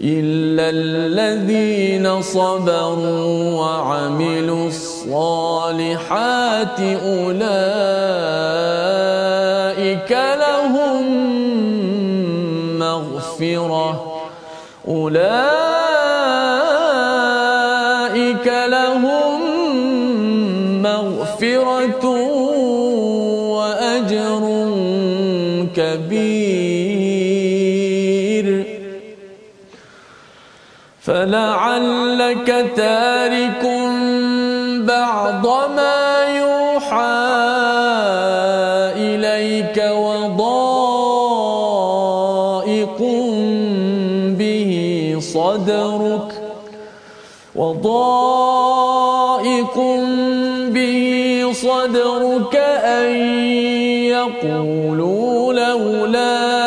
إلا 0.03 0.71
الذين 0.71 2.23
صبروا 2.23 3.55
وعملوا 3.55 4.67
الصالحات 4.69 6.11
أولئك 6.81 7.47
لهم 10.11 11.05
مغفرة. 12.79 14.17
أولئك 14.89 15.66
فلعلك 31.07 32.49
تارك 32.77 33.63
بعض 34.83 35.47
ما 35.77 36.27
يوحى 36.39 37.27
إليك 38.97 39.77
وضائق 39.97 40.99
به 44.39 44.73
صدرك 45.21 46.31
وضائق 47.57 48.97
به 50.69 51.51
صدرك 51.53 52.57
أن 52.85 53.17
يقولوا 54.11 55.53
لولا 55.53 56.66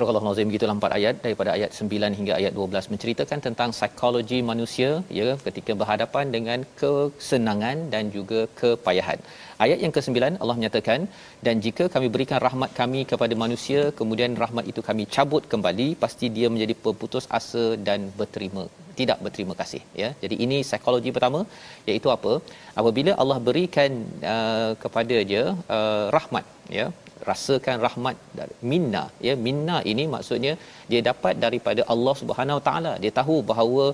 Surah 0.00 0.20
Al-Nazim 0.20 0.48
begitulah 0.50 0.74
empat 0.76 0.92
ayat 0.98 1.14
daripada 1.24 1.50
ayat 1.54 1.70
9 1.78 2.16
hingga 2.18 2.32
ayat 2.38 2.52
12 2.58 2.92
menceritakan 2.92 3.38
tentang 3.46 3.70
psikologi 3.76 4.38
manusia 4.50 4.90
ya 5.18 5.26
ketika 5.46 5.72
berhadapan 5.80 6.24
dengan 6.36 6.58
kesenangan 6.80 7.76
dan 7.94 8.04
juga 8.14 8.40
kepayahan. 8.60 9.18
Ayat 9.64 9.78
yang 9.84 9.92
ke-9 9.96 10.38
Allah 10.42 10.56
menyatakan 10.60 11.00
dan 11.46 11.60
jika 11.66 11.86
kami 11.96 12.08
berikan 12.14 12.40
rahmat 12.46 12.72
kami 12.80 13.02
kepada 13.10 13.36
manusia 13.42 13.82
kemudian 13.98 14.40
rahmat 14.44 14.64
itu 14.72 14.84
kami 14.88 15.04
cabut 15.16 15.44
kembali 15.52 15.88
pasti 16.04 16.32
dia 16.38 16.50
menjadi 16.54 16.76
peputus 16.86 17.28
asa 17.40 17.66
dan 17.88 18.08
berterima 18.20 18.64
tidak 19.00 19.20
berterima 19.26 19.54
kasih 19.60 19.82
ya. 20.02 20.10
Jadi 20.24 20.38
ini 20.46 20.58
psikologi 20.70 21.12
pertama 21.18 21.42
iaitu 21.90 22.08
apa? 22.16 22.32
Apabila 22.80 23.12
Allah 23.22 23.38
berikan 23.50 23.92
uh, 24.34 24.72
kepada 24.86 25.18
dia 25.32 25.44
uh, 25.76 26.06
rahmat 26.18 26.46
ya 26.80 26.88
rasakan 27.28 27.76
rahmat 27.86 28.16
dari 28.38 28.54
minna. 28.70 29.02
Ya 29.26 29.34
minna 29.46 29.76
ini 29.92 30.04
maksudnya 30.14 30.52
dia 30.90 31.00
dapat 31.10 31.34
daripada 31.44 31.82
Allah 31.94 32.14
Subhanahu 32.20 32.58
Wa 32.58 32.64
taala. 32.68 32.92
Dia 33.02 33.12
tahu 33.20 33.36
bahawa 33.50 33.84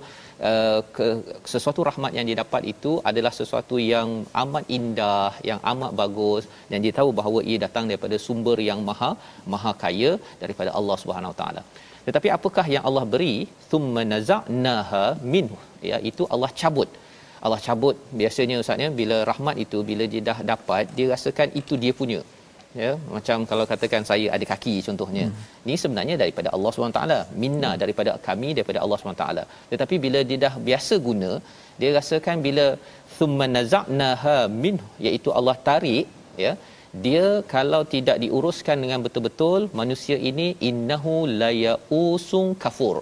uh, 0.50 0.80
ke, 0.96 1.06
sesuatu 1.54 1.82
rahmat 1.88 2.12
yang 2.18 2.26
dia 2.30 2.38
dapat 2.42 2.62
itu 2.74 2.92
adalah 3.10 3.32
sesuatu 3.40 3.78
yang 3.94 4.10
amat 4.44 4.66
indah 4.78 5.32
yang 5.50 5.62
amat 5.72 5.92
bagus. 6.02 6.44
Dan 6.70 6.80
dia 6.86 6.94
tahu 7.00 7.10
bahawa 7.20 7.40
ia 7.50 7.58
datang 7.66 7.86
daripada 7.92 8.18
sumber 8.26 8.58
yang 8.70 8.82
maha 8.90 9.10
maha 9.54 9.72
kaya 9.84 10.12
daripada 10.44 10.72
Allah 10.80 10.98
Subhanahu 11.04 11.34
Wa 11.34 11.40
taala. 11.42 11.64
Tetapi 12.06 12.28
apakah 12.36 12.66
yang 12.74 12.84
Allah 12.88 13.04
beri? 13.14 13.34
Thumma 13.70 14.02
nazanaha 14.12 15.04
minhu. 15.34 15.58
Ya 15.90 15.98
itu 16.10 16.24
Allah 16.34 16.50
cabut. 16.62 16.90
Allah 17.44 17.60
cabut 17.66 17.96
biasanya 18.20 18.56
ustaznya 18.62 18.88
bila 19.00 19.16
rahmat 19.30 19.56
itu 19.64 19.78
bila 19.90 20.04
dia 20.12 20.22
dah 20.28 20.38
dapat 20.52 20.84
dia 20.96 21.06
rasakan 21.12 21.48
itu 21.60 21.74
dia 21.82 21.92
punya 22.00 22.20
ya 22.82 22.92
macam 23.14 23.38
kalau 23.50 23.64
katakan 23.72 24.02
saya 24.10 24.26
ada 24.36 24.46
kaki 24.52 24.74
contohnya 24.86 25.24
hmm. 25.26 25.42
ni 25.68 25.74
sebenarnya 25.82 26.16
daripada 26.22 26.48
Allah 26.56 26.70
SWT 26.72 27.02
minna 27.42 27.70
hmm. 27.72 27.80
daripada 27.82 28.12
kami 28.28 28.48
daripada 28.58 28.80
Allah 28.84 28.98
SWT 29.00 29.26
tetapi 29.72 29.96
bila 30.04 30.20
dia 30.30 30.38
dah 30.46 30.54
biasa 30.68 30.96
guna 31.08 31.30
dia 31.80 31.90
rasakan 31.98 32.38
bila 32.46 32.66
thumma 33.18 33.46
naza'naha 33.56 34.38
min 34.64 34.78
iaitu 35.06 35.30
Allah 35.38 35.56
tarik 35.68 36.06
ya 36.44 36.52
dia 37.04 37.26
kalau 37.54 37.80
tidak 37.94 38.16
diuruskan 38.24 38.76
dengan 38.84 39.00
betul-betul 39.06 39.62
manusia 39.80 40.16
ini 40.30 40.48
innahu 40.70 41.14
la 41.40 41.52
kafur 42.64 42.96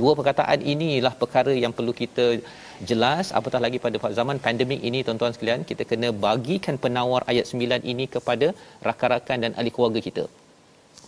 dua 0.00 0.12
perkataan 0.18 0.60
inilah 0.74 1.14
perkara 1.22 1.52
yang 1.64 1.72
perlu 1.78 1.92
kita 2.02 2.26
jelas 2.90 3.26
apatah 3.38 3.60
lagi 3.64 3.78
pada 3.84 4.10
zaman 4.18 4.38
pandemik 4.44 4.80
ini 4.88 5.00
tuan-tuan 5.06 5.32
sekalian 5.34 5.62
kita 5.70 5.82
kena 5.90 6.08
bagikan 6.26 6.76
penawar 6.84 7.22
ayat 7.32 7.46
9 7.60 7.92
ini 7.92 8.06
kepada 8.14 8.48
rakan-rakan 8.88 9.38
dan 9.44 9.52
ahli 9.58 9.72
keluarga 9.76 10.02
kita. 10.08 10.24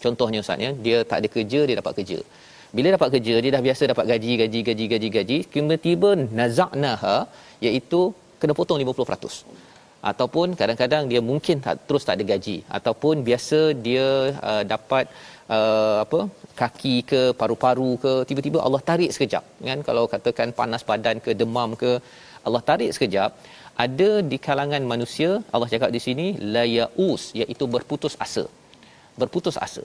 Contohnya 0.04 0.40
ustaz 0.44 0.64
ya 0.66 0.70
dia 0.86 0.98
tak 1.10 1.18
ada 1.20 1.28
kerja 1.36 1.60
dia 1.68 1.76
dapat 1.82 1.94
kerja. 1.98 2.18
Bila 2.76 2.88
dapat 2.96 3.08
kerja 3.14 3.34
dia 3.42 3.50
dah 3.56 3.62
biasa 3.68 3.82
dapat 3.92 4.06
gaji 4.12 4.32
gaji 4.42 4.60
gaji 4.68 4.86
gaji 4.92 5.08
gaji 5.16 5.38
tiba-tiba 5.54 6.10
nazaknaha 6.40 7.16
iaitu 7.66 8.00
kena 8.40 8.54
potong 8.58 8.80
50% 8.84 9.66
ataupun 10.10 10.48
kadang-kadang 10.60 11.04
dia 11.12 11.20
mungkin 11.30 11.56
tak 11.64 11.76
terus 11.86 12.04
tak 12.08 12.16
ada 12.16 12.24
gaji. 12.32 12.56
Ataupun 12.78 13.24
biasa 13.28 13.60
dia 13.86 14.08
uh, 14.50 14.62
dapat 14.74 15.04
uh, 15.56 15.96
apa 16.04 16.20
kaki 16.60 16.94
ke 17.10 17.20
paru-paru 17.40 17.90
ke 18.04 18.12
tiba-tiba 18.28 18.58
Allah 18.66 18.82
tarik 18.90 19.10
sekejap. 19.16 19.44
Kan? 19.68 19.80
Kalau 19.88 20.04
katakan 20.14 20.50
panas 20.60 20.84
badan 20.90 21.18
ke 21.26 21.32
demam 21.42 21.70
ke 21.82 21.92
Allah 22.46 22.62
tarik 22.70 22.90
sekejap. 22.96 23.32
Ada 23.84 24.10
di 24.30 24.36
kalangan 24.46 24.82
manusia 24.92 25.30
Allah 25.54 25.68
cakap 25.72 25.90
di 25.96 26.00
sini 26.06 26.26
la 26.54 26.64
yaus 26.78 27.24
iaitu 27.40 27.64
berputus 27.74 28.16
asa. 28.26 28.44
Berputus 29.20 29.58
asa. 29.66 29.84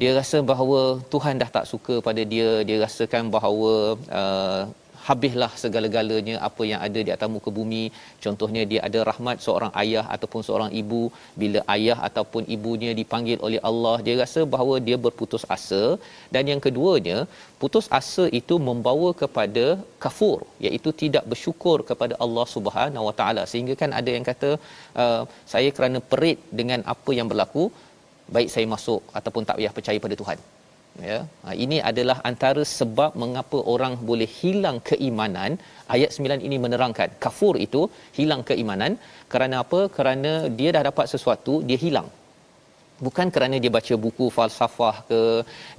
Dia 0.00 0.10
rasa 0.18 0.38
bahawa 0.50 0.80
Tuhan 1.12 1.40
dah 1.42 1.50
tak 1.56 1.66
suka 1.72 1.94
pada 2.06 2.22
dia. 2.32 2.48
Dia 2.68 2.76
rasakan 2.84 3.32
bahawa 3.36 3.72
uh, 4.20 4.62
habislah 5.08 5.50
segala-galanya 5.62 6.36
apa 6.48 6.62
yang 6.70 6.80
ada 6.86 7.00
di 7.06 7.10
atas 7.16 7.28
muka 7.34 7.50
bumi. 7.58 7.84
Contohnya 8.24 8.62
dia 8.70 8.80
ada 8.88 9.00
rahmat 9.10 9.36
seorang 9.46 9.72
ayah 9.82 10.04
ataupun 10.16 10.42
seorang 10.48 10.70
ibu. 10.80 11.02
Bila 11.42 11.60
ayah 11.76 11.98
ataupun 12.08 12.44
ibunya 12.56 12.92
dipanggil 13.00 13.38
oleh 13.48 13.60
Allah 13.70 13.96
dia 14.06 14.16
rasa 14.22 14.42
bahawa 14.54 14.76
dia 14.88 14.98
berputus 15.06 15.44
asa. 15.56 15.82
Dan 16.34 16.52
yang 16.52 16.62
keduanya 16.66 17.18
putus 17.62 17.88
asa 18.00 18.26
itu 18.40 18.56
membawa 18.68 19.10
kepada 19.22 19.66
kafur 20.04 20.38
iaitu 20.66 20.92
tidak 21.02 21.24
bersyukur 21.32 21.78
kepada 21.90 22.16
Allah 22.26 22.46
Subhanahu 22.56 23.06
Wa 23.08 23.16
Taala. 23.20 23.44
Sehingga 23.52 23.76
kan 23.82 23.92
ada 24.00 24.12
yang 24.16 24.26
kata 24.30 24.50
uh, 25.02 25.22
saya 25.54 25.70
kerana 25.78 26.00
perit 26.12 26.40
dengan 26.60 26.82
apa 26.94 27.12
yang 27.20 27.28
berlaku 27.32 27.66
baik 28.34 28.50
saya 28.54 28.66
masuk 28.74 29.02
ataupun 29.18 29.42
tak 29.48 29.58
payah 29.58 29.74
percaya 29.76 29.98
pada 30.04 30.16
Tuhan 30.20 30.38
ya. 31.10 31.18
Ha, 31.44 31.54
ini 31.64 31.78
adalah 31.90 32.18
antara 32.30 32.62
sebab 32.78 33.10
mengapa 33.22 33.58
orang 33.74 33.94
boleh 34.10 34.28
hilang 34.40 34.78
keimanan. 34.90 35.52
Ayat 35.94 36.10
9 36.18 36.46
ini 36.48 36.56
menerangkan 36.64 37.10
kafur 37.24 37.54
itu 37.66 37.82
hilang 38.18 38.44
keimanan. 38.50 38.94
Kerana 39.32 39.56
apa? 39.64 39.80
Kerana 39.96 40.32
dia 40.58 40.70
dah 40.76 40.84
dapat 40.90 41.08
sesuatu 41.14 41.56
dia 41.68 41.78
hilang. 41.84 42.08
Bukan 43.06 43.28
kerana 43.34 43.56
dia 43.62 43.70
baca 43.76 43.94
buku 44.04 44.26
falsafah 44.36 44.94
ke 45.08 45.20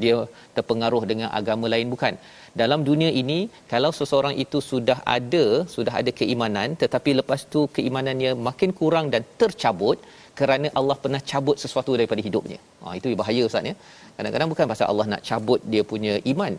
dia 0.02 0.18
terpengaruh 0.56 1.04
dengan 1.12 1.30
agama 1.40 1.66
lain 1.74 1.88
bukan. 1.94 2.14
Dalam 2.62 2.82
dunia 2.90 3.10
ini 3.22 3.40
kalau 3.72 3.90
seseorang 4.00 4.36
itu 4.44 4.60
sudah 4.72 5.00
ada 5.18 5.46
sudah 5.76 5.94
ada 6.02 6.12
keimanan 6.20 6.78
tetapi 6.84 7.12
lepas 7.20 7.42
tu 7.54 7.62
keimanannya 7.76 8.32
makin 8.48 8.72
kurang 8.80 9.08
dan 9.14 9.26
tercabut 9.42 9.98
kerana 10.40 10.68
Allah 10.80 10.96
pernah 11.04 11.22
cabut 11.32 11.58
sesuatu 11.64 11.92
daripada 12.00 12.22
hidupnya. 12.28 12.60
Ha, 12.84 12.94
itu 13.00 13.16
bahaya 13.22 13.44
Ustaz 13.50 13.70
ya. 13.70 13.76
Kadang-kadang 14.18 14.50
bukan 14.54 14.66
pasal 14.72 14.88
Allah 14.92 15.08
nak 15.14 15.24
cabut 15.30 15.62
dia 15.74 15.84
punya 15.92 16.14
iman. 16.34 16.54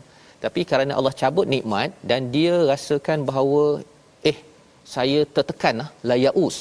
Tapi 0.45 0.61
kerana 0.70 0.93
Allah 0.99 1.14
cabut 1.20 1.47
nikmat 1.55 1.91
dan 2.11 2.31
dia 2.35 2.55
rasakan 2.70 3.20
bahawa 3.29 3.62
eh 4.31 4.39
saya 4.95 5.20
tertekan 5.37 5.76
lah, 5.83 5.89
la 6.11 6.16
yaus. 6.26 6.59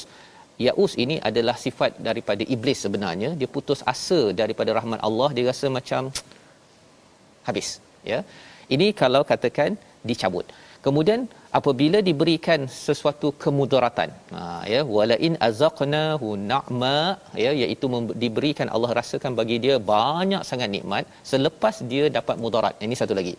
Yaus 0.66 0.92
ini 1.04 1.16
adalah 1.28 1.56
sifat 1.64 1.90
daripada 2.08 2.42
iblis 2.54 2.80
sebenarnya. 2.84 3.30
Dia 3.40 3.48
putus 3.56 3.80
asa 3.92 4.20
daripada 4.40 4.70
rahmat 4.78 5.00
Allah. 5.08 5.28
Dia 5.36 5.44
rasa 5.50 5.66
macam 5.78 6.10
habis. 7.48 7.68
Ya. 8.10 8.18
Ini 8.74 8.86
kalau 9.02 9.22
katakan 9.30 9.78
dicabut. 10.10 10.46
Kemudian 10.86 11.20
apabila 11.58 11.98
diberikan 12.08 12.60
sesuatu 12.86 13.28
kemudaratan. 13.42 14.10
Ha 14.36 14.44
ya 14.72 14.80
walain 14.96 15.34
azaqnahu 15.48 16.28
na'ma 16.52 16.98
ya 17.44 17.52
iaitu 17.62 17.88
diberikan 18.24 18.68
Allah 18.74 18.90
rasakan 19.00 19.34
bagi 19.40 19.58
dia 19.64 19.76
banyak 19.92 20.42
sangat 20.50 20.70
nikmat 20.76 21.04
selepas 21.32 21.76
dia 21.92 22.06
dapat 22.18 22.36
mudarat. 22.44 22.74
Ini 22.88 22.96
satu 23.02 23.16
lagi. 23.20 23.34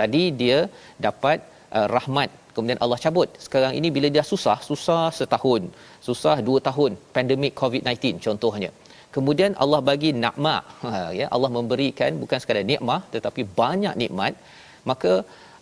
Tadi 0.00 0.22
dia 0.40 0.58
dapat 1.06 1.38
uh, 1.78 1.88
rahmat 1.96 2.30
kemudian 2.54 2.80
Allah 2.84 2.98
cabut. 3.04 3.28
Sekarang 3.46 3.72
ini 3.78 3.90
bila 3.96 4.10
dia 4.16 4.24
susah 4.32 4.58
susah 4.70 5.06
setahun 5.20 5.62
susah 6.08 6.36
dua 6.48 6.60
tahun 6.68 6.92
pandemik 7.16 7.54
covid-19 7.62 8.24
contohnya. 8.26 8.72
Kemudian 9.14 9.52
Allah 9.64 9.78
bagi 9.88 10.10
nikmat 10.24 10.62
ha, 10.86 10.90
ya 11.18 11.26
Allah 11.34 11.50
memberikan 11.58 12.10
bukan 12.22 12.38
sekadar 12.42 12.64
nikmat 12.72 13.02
tetapi 13.14 13.42
banyak 13.60 13.94
nikmat. 14.02 14.34
Maka 14.90 15.12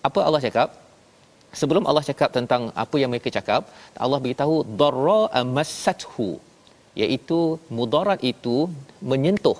apa 0.08 0.20
Allah 0.28 0.40
cakap 0.46 0.68
sebelum 1.60 1.84
Allah 1.90 2.04
cakap 2.10 2.30
tentang 2.38 2.62
apa 2.84 2.96
yang 3.02 3.10
mereka 3.12 3.30
cakap 3.38 3.62
Allah 4.04 4.18
beritahu 4.24 4.56
darra 4.80 5.20
amassathu 5.42 6.30
iaitu 7.02 7.38
mudarat 7.76 8.20
itu 8.32 8.56
menyentuh. 9.12 9.58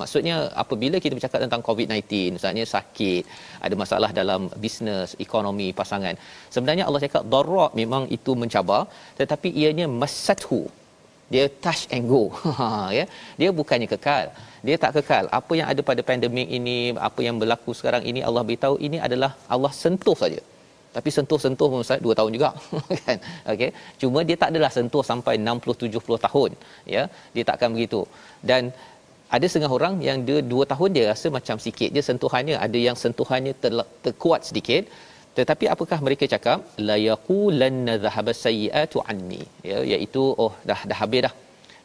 Maksudnya 0.00 0.36
apabila 0.62 0.96
kita 1.04 1.14
bercakap 1.16 1.40
tentang 1.44 1.62
covid-19 1.66 2.02
misalnya 2.36 2.64
sakit 2.74 3.22
ada 3.64 3.74
masalah 3.82 4.10
dalam 4.20 4.42
bisnes 4.62 5.10
ekonomi 5.24 5.66
pasangan 5.80 6.14
sebenarnya 6.54 6.84
Allah 6.88 7.02
cakap 7.04 7.24
darra 7.34 7.66
memang 7.80 8.04
itu 8.16 8.32
mencabar 8.42 8.82
tetapi 9.20 9.48
ianya 9.62 9.88
massathu 10.02 10.62
dia 11.32 11.44
touch 11.64 11.82
and 11.94 12.04
go. 12.12 12.22
Ya. 12.98 13.04
Dia 13.40 13.50
bukannya 13.58 13.88
kekal. 13.92 14.24
Dia 14.66 14.76
tak 14.82 14.92
kekal. 14.96 15.24
Apa 15.38 15.52
yang 15.58 15.68
ada 15.72 15.80
pada 15.90 16.02
pandemik 16.08 16.48
ini 16.58 16.76
apa 17.08 17.20
yang 17.26 17.36
berlaku 17.40 17.72
sekarang 17.78 18.02
ini 18.10 18.20
Allah 18.28 18.42
beritahu 18.48 18.76
ini 18.86 18.98
adalah 19.06 19.30
Allah 19.54 19.72
sentuh 19.82 20.16
saja 20.22 20.40
tapi 20.96 21.10
sentuh-sentuh 21.16 21.66
pun 21.72 21.78
Ustaz 21.84 22.00
2 22.06 22.18
tahun 22.18 22.30
juga 22.36 22.48
kan? 23.04 23.18
Okey. 23.52 23.70
Cuma 24.00 24.20
dia 24.28 24.36
tak 24.42 24.50
adalah 24.52 24.70
sentuh 24.76 25.04
sampai 25.10 25.34
60 25.40 25.84
70 25.84 26.26
tahun 26.26 26.50
ya. 26.94 27.02
Dia 27.34 27.44
takkan 27.50 27.70
begitu. 27.76 28.00
Dan 28.50 28.62
ada 29.36 29.46
setengah 29.50 29.72
orang 29.78 29.94
yang 30.08 30.18
dia 30.28 30.38
2 30.52 30.72
tahun 30.72 30.90
dia 30.96 31.04
rasa 31.12 31.26
macam 31.38 31.56
sikit 31.66 31.90
je 31.96 32.02
sentuhannya. 32.10 32.56
Ada 32.66 32.78
yang 32.86 32.96
sentuhannya 33.04 33.54
ter- 33.62 33.90
terkuat 34.04 34.42
sedikit. 34.50 34.84
Tetapi 35.38 35.64
apakah 35.74 35.98
mereka 36.06 36.24
cakap 36.34 36.58
la 36.88 36.96
yaqulanna 37.08 37.94
dhahaba 38.04 38.32
sayyi'atu 38.44 39.00
anni? 39.12 39.42
Ya 39.70 39.78
iaitu 39.92 40.24
oh 40.44 40.52
dah 40.70 40.80
dah 40.90 40.98
habis 41.02 41.22
dah. 41.26 41.34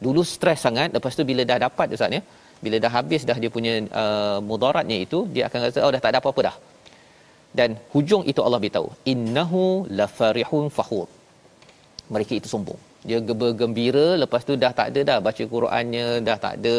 Dulu 0.06 0.22
stres 0.34 0.60
sangat 0.66 0.90
lepas 0.96 1.16
tu 1.20 1.24
bila 1.32 1.44
dah 1.52 1.60
dapat 1.68 1.96
ustaz 1.98 2.18
ya. 2.18 2.24
Bila 2.66 2.78
dah 2.84 2.92
habis 2.98 3.22
dah 3.30 3.38
dia 3.44 3.52
punya 3.56 3.74
uh, 4.02 4.40
mudaratnya 4.50 4.98
itu 5.06 5.20
dia 5.36 5.44
akan 5.48 5.60
rasa 5.66 5.80
oh 5.88 5.92
dah 5.96 6.02
tak 6.04 6.12
ada 6.14 6.20
apa-apa 6.24 6.42
dah 6.50 6.56
dan 7.60 7.70
hujung 7.94 8.24
itu 8.32 8.42
Allah 8.46 8.60
beritahu 8.64 8.90
innahu 9.14 9.64
lafarihun 10.00 10.66
fahur. 10.78 11.08
Mereka 12.16 12.34
itu 12.40 12.50
sombong. 12.54 12.82
Dia 13.08 13.18
bergembira 13.42 14.06
lepas 14.24 14.42
tu 14.48 14.54
dah 14.64 14.72
tak 14.80 14.88
ada 14.92 15.02
dah 15.10 15.18
baca 15.28 15.44
Qurannya 15.54 16.08
dah 16.28 16.38
tak 16.46 16.54
ada. 16.60 16.78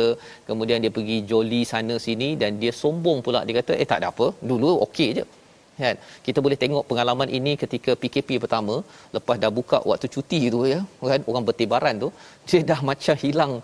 Kemudian 0.49 0.79
dia 0.85 0.93
pergi 0.97 1.17
joli 1.31 1.61
sana 1.73 1.95
sini 2.07 2.29
dan 2.43 2.61
dia 2.63 2.73
sombong 2.83 3.19
pula. 3.27 3.41
Dia 3.47 3.57
kata 3.61 3.73
eh 3.83 3.89
tak 3.93 3.99
ada 4.01 4.09
apa. 4.13 4.27
Dulu 4.51 4.71
okey 4.87 5.11
je. 5.19 5.25
Kan? 5.83 5.97
Kita 6.27 6.39
boleh 6.45 6.59
tengok 6.63 6.85
pengalaman 6.91 7.29
ini 7.39 7.53
ketika 7.63 7.93
PKP 8.03 8.31
pertama 8.45 8.77
lepas 9.17 9.37
dah 9.43 9.51
buka 9.59 9.79
waktu 9.91 10.09
cuti 10.15 10.41
tu 10.55 10.61
ya 10.73 10.81
kan? 11.11 11.21
Orang 11.31 11.45
bertibaran 11.49 11.97
tu 12.05 12.11
dia 12.49 12.61
dah 12.73 12.81
macam 12.91 13.17
hilang. 13.25 13.55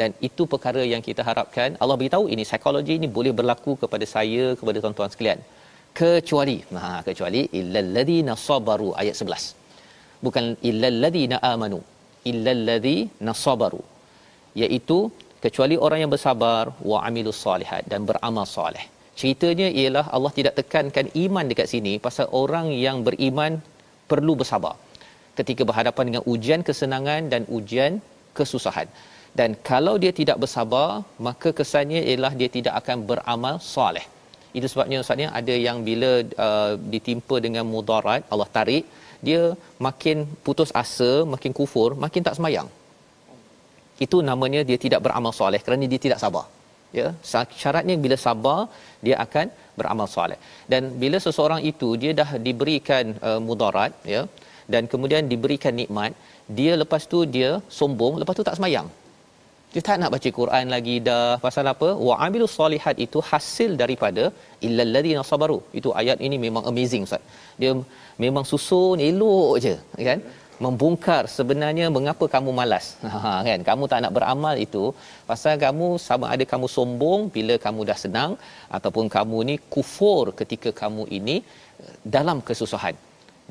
Dan 0.00 0.10
itu 0.28 0.42
perkara 0.52 0.82
yang 0.92 1.02
kita 1.08 1.22
harapkan. 1.28 1.68
Allah 1.82 1.96
beritahu 2.00 2.24
ini 2.32 2.42
psikologi 2.48 2.94
ini 3.00 3.08
boleh 3.18 3.32
berlaku 3.38 3.74
kepada 3.82 4.04
saya 4.14 4.44
kepada 4.60 4.78
tuan-tuan 4.84 5.12
sekalian 5.14 5.40
kecuali 6.00 6.56
ha 6.84 6.88
kecuali 7.08 7.42
illal 7.60 7.90
ladina 7.96 8.32
sabaru 8.46 8.88
ayat 9.02 9.16
11 9.24 10.24
bukan 10.24 10.44
illal 10.70 10.98
ladina 11.04 11.36
amanu 11.52 11.80
illal 12.30 12.62
ladina 12.70 13.32
sabaru 13.44 13.82
iaitu 14.62 14.98
kecuali 15.44 15.76
orang 15.86 15.98
yang 16.02 16.12
bersabar 16.14 16.64
wa 16.90 16.98
amilus 17.08 17.38
solihat 17.46 17.82
dan 17.92 18.00
beramal 18.08 18.46
soleh. 18.56 18.84
Ceritanya 19.20 19.68
ialah 19.80 20.04
Allah 20.16 20.32
tidak 20.38 20.54
tekankan 20.60 21.06
iman 21.24 21.44
dekat 21.50 21.68
sini 21.72 21.92
pasal 22.06 22.26
orang 22.42 22.66
yang 22.86 22.98
beriman 23.06 23.52
perlu 24.10 24.32
bersabar 24.40 24.74
ketika 25.38 25.62
berhadapan 25.68 26.04
dengan 26.08 26.24
ujian 26.32 26.60
kesenangan 26.68 27.22
dan 27.32 27.42
ujian 27.58 27.92
kesusahan. 28.38 28.88
Dan 29.38 29.52
kalau 29.70 29.94
dia 30.02 30.12
tidak 30.20 30.36
bersabar 30.42 30.88
maka 31.26 31.48
kesannya 31.58 32.00
ialah 32.10 32.32
dia 32.40 32.48
tidak 32.56 32.74
akan 32.80 32.98
beramal 33.08 33.56
soleh 33.74 34.06
itu 34.58 34.66
sebabnya 34.72 34.98
ustaznya 35.02 35.28
ada 35.40 35.54
yang 35.66 35.78
bila 35.88 36.10
uh, 36.46 36.72
ditimpa 36.92 37.36
dengan 37.46 37.64
mudarat 37.72 38.22
Allah 38.32 38.48
tarik 38.56 38.84
dia 39.26 39.42
makin 39.86 40.18
putus 40.44 40.70
asa 40.82 41.10
makin 41.34 41.52
kufur 41.58 41.88
makin 42.04 42.24
tak 42.26 42.36
semayang. 42.38 42.68
Itu 44.04 44.18
namanya 44.30 44.60
dia 44.68 44.78
tidak 44.84 45.00
beramal 45.04 45.32
soleh 45.40 45.60
kerana 45.66 45.84
dia 45.92 46.00
tidak 46.06 46.20
sabar. 46.24 46.46
Ya 46.98 47.06
syaratnya 47.60 47.94
bila 48.04 48.16
sabar 48.26 48.58
dia 49.06 49.16
akan 49.24 49.46
beramal 49.78 50.08
soleh. 50.16 50.38
Dan 50.72 50.82
bila 51.02 51.18
seseorang 51.26 51.62
itu 51.70 51.88
dia 52.02 52.12
dah 52.20 52.30
diberikan 52.46 53.04
uh, 53.28 53.40
mudarat 53.48 53.92
ya 54.14 54.22
dan 54.72 54.84
kemudian 54.92 55.24
diberikan 55.32 55.74
nikmat 55.80 56.12
dia 56.58 56.72
lepas 56.82 57.02
tu 57.12 57.18
dia 57.34 57.50
sombong 57.78 58.14
lepas 58.20 58.34
tu 58.38 58.46
tak 58.48 58.56
semayang 58.58 58.88
dia 59.76 59.82
tak 59.88 59.98
nak 60.00 60.10
baca 60.14 60.28
Quran 60.36 60.66
lagi 60.74 60.94
dah. 61.06 61.24
Pasal 61.42 61.64
apa? 61.72 61.88
Wa 62.06 62.14
amilus 62.26 62.52
solihat 62.60 62.96
itu 63.04 63.18
hasil 63.30 63.70
daripada 63.82 64.22
illal 64.66 64.90
ladina 64.94 65.22
sabaru. 65.30 65.58
Itu 65.78 65.88
ayat 66.00 66.18
ini 66.26 66.36
memang 66.44 66.64
amazing 66.70 67.02
ustaz. 67.06 67.24
Dia 67.60 67.72
memang 68.24 68.44
susun 68.50 69.00
elok 69.08 69.52
je 69.64 69.74
kan? 70.08 70.20
Membongkar 70.64 71.22
sebenarnya 71.36 71.86
mengapa 71.96 72.24
kamu 72.34 72.50
malas. 72.60 72.86
Ha 73.24 73.32
kan? 73.48 73.60
Kamu 73.68 73.84
tak 73.92 74.00
nak 74.04 74.12
beramal 74.16 74.56
itu 74.66 74.84
pasal 75.30 75.54
kamu 75.66 75.88
sama 76.08 76.26
ada 76.34 76.46
kamu 76.52 76.68
sombong 76.76 77.20
bila 77.36 77.56
kamu 77.66 77.80
dah 77.90 77.98
senang 78.04 78.32
ataupun 78.78 79.12
kamu 79.16 79.38
ni 79.50 79.56
kufur 79.74 80.24
ketika 80.40 80.72
kamu 80.82 81.04
ini 81.18 81.36
eh, 81.84 81.94
dalam 82.16 82.40
kesusahan. 82.48 82.96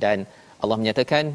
Dan 0.04 0.18
Allah 0.64 0.80
menyatakan 0.82 1.26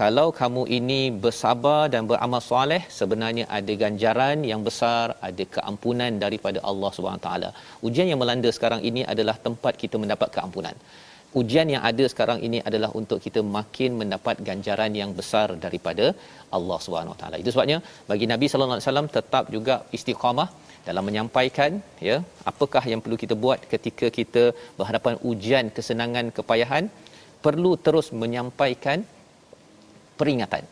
kalau 0.00 0.28
kamu 0.38 0.62
ini 0.76 1.00
bersabar 1.24 1.82
dan 1.92 2.02
beramal 2.10 2.42
soleh 2.50 2.82
sebenarnya 2.98 3.44
ada 3.58 3.72
ganjaran 3.82 4.38
yang 4.50 4.60
besar 4.68 5.06
ada 5.28 5.44
keampunan 5.54 6.12
daripada 6.22 6.58
Allah 6.70 6.90
Subhanahu 6.96 7.24
taala. 7.26 7.50
Ujian 7.86 8.08
yang 8.10 8.20
melanda 8.22 8.50
sekarang 8.56 8.80
ini 8.90 9.02
adalah 9.12 9.36
tempat 9.46 9.74
kita 9.82 9.98
mendapat 10.02 10.28
keampunan. 10.36 10.76
Ujian 11.40 11.68
yang 11.74 11.82
ada 11.90 12.04
sekarang 12.12 12.38
ini 12.46 12.58
adalah 12.68 12.90
untuk 13.00 13.18
kita 13.26 13.42
makin 13.58 14.00
mendapat 14.00 14.36
ganjaran 14.48 14.94
yang 15.00 15.12
besar 15.20 15.46
daripada 15.66 16.06
Allah 16.58 16.78
Subhanahu 16.86 17.18
taala. 17.20 17.36
Itu 17.42 17.52
sebabnya 17.56 17.78
bagi 18.10 18.28
Nabi 18.32 18.48
sallallahu 18.48 18.78
alaihi 18.78 18.88
wasallam 18.88 19.10
tetap 19.18 19.44
juga 19.58 19.76
istiqamah 19.98 20.48
dalam 20.88 21.04
menyampaikan 21.10 21.72
ya 22.08 22.18
apakah 22.50 22.84
yang 22.94 23.00
perlu 23.04 23.18
kita 23.26 23.34
buat 23.44 23.60
ketika 23.72 24.08
kita 24.18 24.44
berhadapan 24.80 25.16
ujian 25.30 25.66
kesenangan 25.76 26.28
kepayahan 26.40 26.84
perlu 27.46 27.72
terus 27.86 28.06
menyampaikan 28.22 29.00
peringatan. 30.20 30.64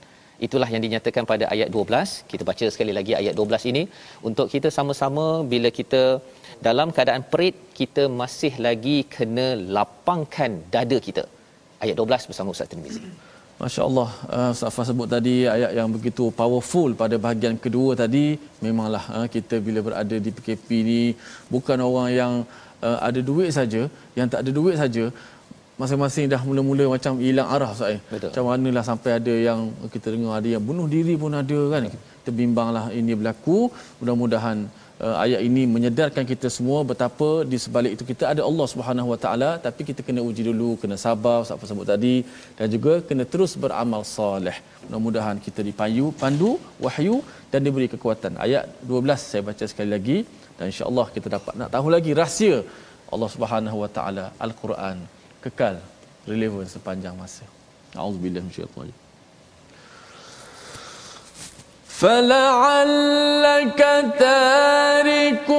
Itulah 0.46 0.68
yang 0.72 0.82
dinyatakan 0.86 1.24
pada 1.30 1.44
ayat 1.54 1.68
12. 1.76 2.10
Kita 2.30 2.42
baca 2.50 2.66
sekali 2.74 2.92
lagi 2.98 3.12
ayat 3.20 3.34
12 3.38 3.70
ini 3.70 3.82
untuk 4.28 4.46
kita 4.54 4.68
sama-sama 4.76 5.24
bila 5.52 5.68
kita 5.78 6.02
dalam 6.66 6.88
keadaan 6.96 7.22
perit 7.32 7.56
kita 7.80 8.04
masih 8.20 8.52
lagi 8.66 8.98
kena 9.14 9.46
lapangkan 9.76 10.52
dada 10.74 10.98
kita. 11.08 11.24
Ayat 11.84 11.96
12 12.02 12.28
bersama 12.30 12.54
Ustaz 12.54 12.70
Tirmizi. 12.70 13.02
Masya 13.60 13.82
Allah, 13.88 14.08
uh, 14.36 14.50
Ustaz 14.54 14.70
Fah 14.74 14.84
sebut 14.88 15.08
tadi 15.14 15.36
ayat 15.54 15.70
yang 15.78 15.88
begitu 15.94 16.24
powerful 16.40 16.90
pada 17.00 17.16
bahagian 17.24 17.56
kedua 17.64 17.98
tadi. 18.02 18.26
Memanglah 18.66 19.04
uh, 19.16 19.26
kita 19.34 19.58
bila 19.66 19.82
berada 19.86 20.16
di 20.24 20.30
PKP 20.36 20.68
ni 20.90 21.00
bukan 21.54 21.78
orang 21.88 22.08
yang 22.20 22.32
uh, 22.86 22.98
ada 23.08 23.20
duit 23.30 23.50
saja, 23.58 23.82
yang 24.18 24.30
tak 24.32 24.42
ada 24.44 24.52
duit 24.60 24.78
saja 24.82 25.04
masing-masing 25.80 26.26
dah 26.32 26.40
mula-mula 26.48 26.84
macam 26.94 27.12
hilang 27.24 27.48
arah 27.54 27.70
Ustaz 27.74 27.94
eh. 27.94 28.00
Macam 28.24 28.44
manalah 28.50 28.84
sampai 28.90 29.10
ada 29.18 29.34
yang 29.48 29.60
kita 29.94 30.08
dengar 30.14 30.34
ada 30.40 30.48
yang 30.54 30.62
bunuh 30.68 30.86
diri 30.94 31.14
pun 31.22 31.32
ada 31.40 31.60
kan. 31.72 31.84
Kita 31.94 32.30
bimbanglah 32.38 32.84
ini 33.00 33.12
berlaku. 33.20 33.58
Mudah-mudahan 34.00 34.56
uh, 35.04 35.16
ayat 35.24 35.40
ini 35.48 35.62
menyedarkan 35.74 36.24
kita 36.32 36.48
semua 36.56 36.78
betapa 36.90 37.28
di 37.50 37.58
sebalik 37.64 37.92
itu 37.96 38.04
kita 38.10 38.24
ada 38.32 38.42
Allah 38.48 38.66
Subhanahu 38.72 39.08
Wa 39.12 39.18
Taala 39.24 39.50
tapi 39.66 39.86
kita 39.90 40.02
kena 40.08 40.20
uji 40.28 40.44
dulu, 40.50 40.70
kena 40.82 40.98
sabar 41.04 41.36
Ustaz 41.44 41.70
sebut 41.72 41.88
tadi 41.92 42.16
dan 42.58 42.66
juga 42.74 42.94
kena 43.10 43.26
terus 43.34 43.54
beramal 43.64 44.02
soleh. 44.16 44.56
Mudah-mudahan 44.86 45.38
kita 45.46 45.62
dipayu, 45.68 46.08
pandu, 46.22 46.52
wahyu 46.86 47.16
dan 47.52 47.62
diberi 47.68 47.88
kekuatan. 47.94 48.34
Ayat 48.46 48.66
12 48.94 49.28
saya 49.30 49.42
baca 49.50 49.64
sekali 49.72 49.90
lagi 49.96 50.18
dan 50.58 50.64
insya-Allah 50.72 51.06
kita 51.14 51.28
dapat 51.36 51.54
nak 51.60 51.70
tahu 51.76 51.88
lagi 51.96 52.12
rahsia 52.22 52.58
Allah 53.14 53.30
Subhanahu 53.36 53.78
Wa 53.84 53.90
Taala 53.98 54.26
Al-Quran 54.46 54.98
kekal 55.43 55.79
relevan 56.27 56.67
sepanjang 56.67 57.15
masa. 57.17 57.45
Auzubillahi 57.93 58.45
minasyaitanir 58.47 59.03
فلعلك 62.03 63.81
تارك 64.19 65.49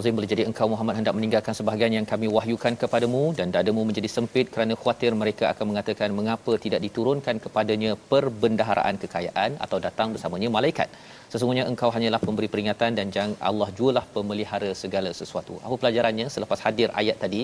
Azim 0.00 0.16
boleh 0.18 0.30
jadi 0.32 0.42
engkau 0.50 0.66
Muhammad 0.72 0.94
hendak 0.98 1.14
meninggalkan 1.16 1.54
sebahagian 1.58 1.92
yang 1.96 2.06
kami 2.12 2.26
wahyukan 2.36 2.74
kepadamu 2.82 3.22
dan 3.38 3.48
dadamu 3.56 3.82
menjadi 3.88 4.08
sempit 4.14 4.46
kerana 4.54 4.74
khawatir 4.80 5.12
mereka 5.22 5.44
akan 5.52 5.64
mengatakan 5.70 6.08
mengapa 6.18 6.52
tidak 6.64 6.80
diturunkan 6.86 7.36
kepadanya 7.44 7.90
perbendaharaan 8.12 8.96
kekayaan 9.02 9.50
atau 9.64 9.78
datang 9.86 10.08
bersamanya 10.14 10.48
malaikat. 10.56 10.88
Sesungguhnya 11.32 11.64
engkau 11.72 11.90
hanyalah 11.96 12.20
pemberi 12.26 12.48
peringatan 12.54 12.96
dan 12.98 13.08
jangan 13.16 13.34
Allah 13.50 13.68
jualah 13.80 14.04
pemelihara 14.14 14.70
segala 14.82 15.12
sesuatu. 15.20 15.56
Apa 15.66 15.76
pelajarannya 15.82 16.26
selepas 16.36 16.60
hadir 16.66 16.88
ayat 17.02 17.18
tadi? 17.24 17.42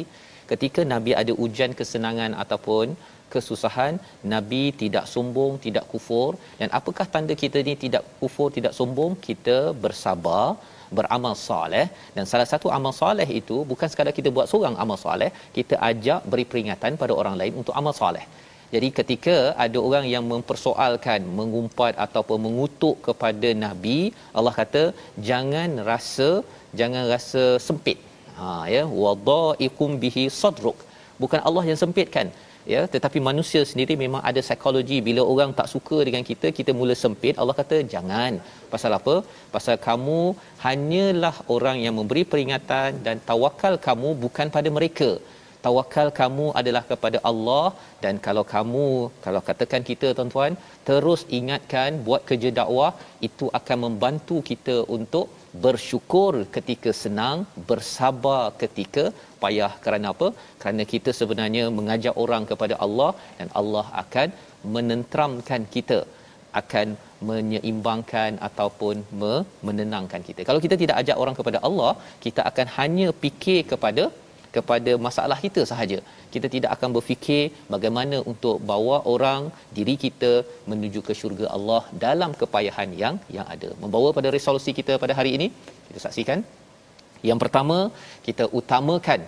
Ketika 0.51 0.81
Nabi 0.95 1.13
ada 1.21 1.33
ujian 1.45 1.73
kesenangan 1.79 2.33
ataupun 2.43 2.97
kesusahan, 3.35 3.95
Nabi 4.35 4.63
tidak 4.83 5.05
sombong, 5.15 5.53
tidak 5.67 5.85
kufur. 5.93 6.31
Dan 6.61 6.69
apakah 6.79 7.07
tanda 7.15 7.35
kita 7.43 7.61
ni 7.69 7.75
tidak 7.85 8.05
kufur, 8.21 8.49
tidak 8.57 8.73
sombong? 8.79 9.13
Kita 9.29 9.59
bersabar, 9.85 10.45
beramal 10.97 11.35
soleh 11.49 11.87
dan 12.17 12.25
salah 12.33 12.49
satu 12.53 12.69
amal 12.79 12.93
soleh 13.03 13.29
itu 13.41 13.57
bukan 13.71 13.89
sekadar 13.93 14.15
kita 14.19 14.31
buat 14.37 14.49
seorang 14.53 14.77
amal 14.85 14.99
soleh 15.05 15.31
kita 15.57 15.77
ajak 15.91 16.21
beri 16.31 16.45
peringatan 16.51 16.99
pada 17.03 17.13
orang 17.21 17.37
lain 17.41 17.55
untuk 17.61 17.75
amal 17.81 17.95
soleh 18.01 18.25
jadi 18.75 18.89
ketika 18.99 19.37
ada 19.65 19.79
orang 19.89 20.07
yang 20.15 20.25
mempersoalkan 20.33 21.21
mengumpat 21.39 21.95
ataupun 22.07 22.39
mengutuk 22.47 22.97
kepada 23.09 23.51
nabi 23.67 23.99
Allah 24.39 24.55
kata 24.61 24.83
jangan 25.29 25.71
rasa 25.91 26.31
jangan 26.81 27.05
rasa 27.15 27.45
sempit 27.69 28.01
ha 28.39 28.49
ya 28.75 28.83
wadaikum 29.03 29.93
bihi 30.03 30.25
sadruk 30.41 30.81
bukan 31.23 31.41
Allah 31.49 31.65
yang 31.71 31.81
sempitkan 31.85 32.29
ya 32.75 32.83
tetapi 32.95 33.19
manusia 33.29 33.63
sendiri 33.71 33.95
memang 34.05 34.23
ada 34.31 34.41
psikologi. 34.47 34.99
Bila 35.09 35.23
orang 35.33 35.51
tak 35.59 35.71
suka 35.75 35.99
dengan 36.09 36.25
kita 36.31 36.51
kita 36.59 36.73
mula 36.81 36.97
sempit. 37.03 37.35
Allah 37.43 37.57
kata 37.61 37.79
jangan. 37.95 38.35
Pasal 38.75 38.93
apa? 38.99 39.15
Pasal 39.55 39.77
kamu 39.87 40.21
hanyalah 40.67 41.35
orang 41.57 41.79
yang 41.85 41.97
memberi 42.01 42.25
peringatan 42.33 42.91
dan 43.07 43.19
tawakal 43.31 43.77
kamu 43.89 44.11
bukan 44.25 44.51
pada 44.59 44.71
mereka. 44.79 45.11
Tawakal 45.67 46.09
kamu 46.19 46.47
adalah 46.61 46.83
kepada 46.91 47.19
Allah 47.31 47.67
dan 48.03 48.15
kalau 48.27 48.45
kamu 48.53 48.89
kalau 49.25 49.41
katakan 49.49 49.83
kita 49.89 50.09
tuan-tuan 50.17 50.53
terus 50.89 51.23
ingatkan 51.39 51.99
buat 52.07 52.23
kerja 52.29 52.51
dakwah 52.59 52.91
itu 53.29 53.47
akan 53.59 53.79
membantu 53.87 54.37
kita 54.51 54.77
untuk 54.97 55.27
bersyukur 55.65 56.33
ketika 56.57 56.91
senang 57.03 57.39
bersabar 57.71 58.43
ketika 58.63 59.05
payah 59.43 59.73
kerana 59.85 60.09
apa 60.15 60.29
kerana 60.61 60.85
kita 60.93 61.13
sebenarnya 61.21 61.65
mengajak 61.79 62.15
orang 62.25 62.45
kepada 62.51 62.77
Allah 62.87 63.11
dan 63.39 63.49
Allah 63.61 63.87
akan 64.03 64.29
menenteramkan 64.75 65.65
kita 65.77 65.99
akan 66.61 66.89
menyeimbangkan 67.29 68.31
ataupun 68.49 68.97
menenangkan 69.67 70.23
kita. 70.29 70.41
Kalau 70.49 70.61
kita 70.65 70.77
tidak 70.83 70.97
ajak 71.03 71.17
orang 71.23 71.37
kepada 71.39 71.59
Allah, 71.69 71.93
kita 72.25 72.43
akan 72.51 72.67
hanya 72.79 73.09
fikir 73.23 73.61
kepada 73.73 74.05
kepada 74.57 74.93
masalah 75.07 75.39
kita 75.45 75.63
sahaja. 75.71 75.99
Kita 76.35 76.47
tidak 76.55 76.71
akan 76.77 76.91
berfikir 76.97 77.43
bagaimana 77.75 78.19
untuk 78.33 78.57
bawa 78.71 78.99
orang 79.15 79.43
diri 79.79 79.95
kita 80.05 80.33
menuju 80.71 81.03
ke 81.09 81.15
syurga 81.21 81.47
Allah 81.57 81.83
dalam 82.07 82.33
kepayahan 82.43 82.93
yang 83.03 83.17
yang 83.37 83.47
ada. 83.55 83.71
Membawa 83.85 84.11
pada 84.19 84.31
resolusi 84.37 84.73
kita 84.81 84.95
pada 85.05 85.17
hari 85.21 85.33
ini, 85.39 85.49
kita 85.89 86.01
saksikan. 86.07 86.41
Yang 87.31 87.41
pertama, 87.45 87.79
kita 88.29 88.47
utamakan 88.61 89.23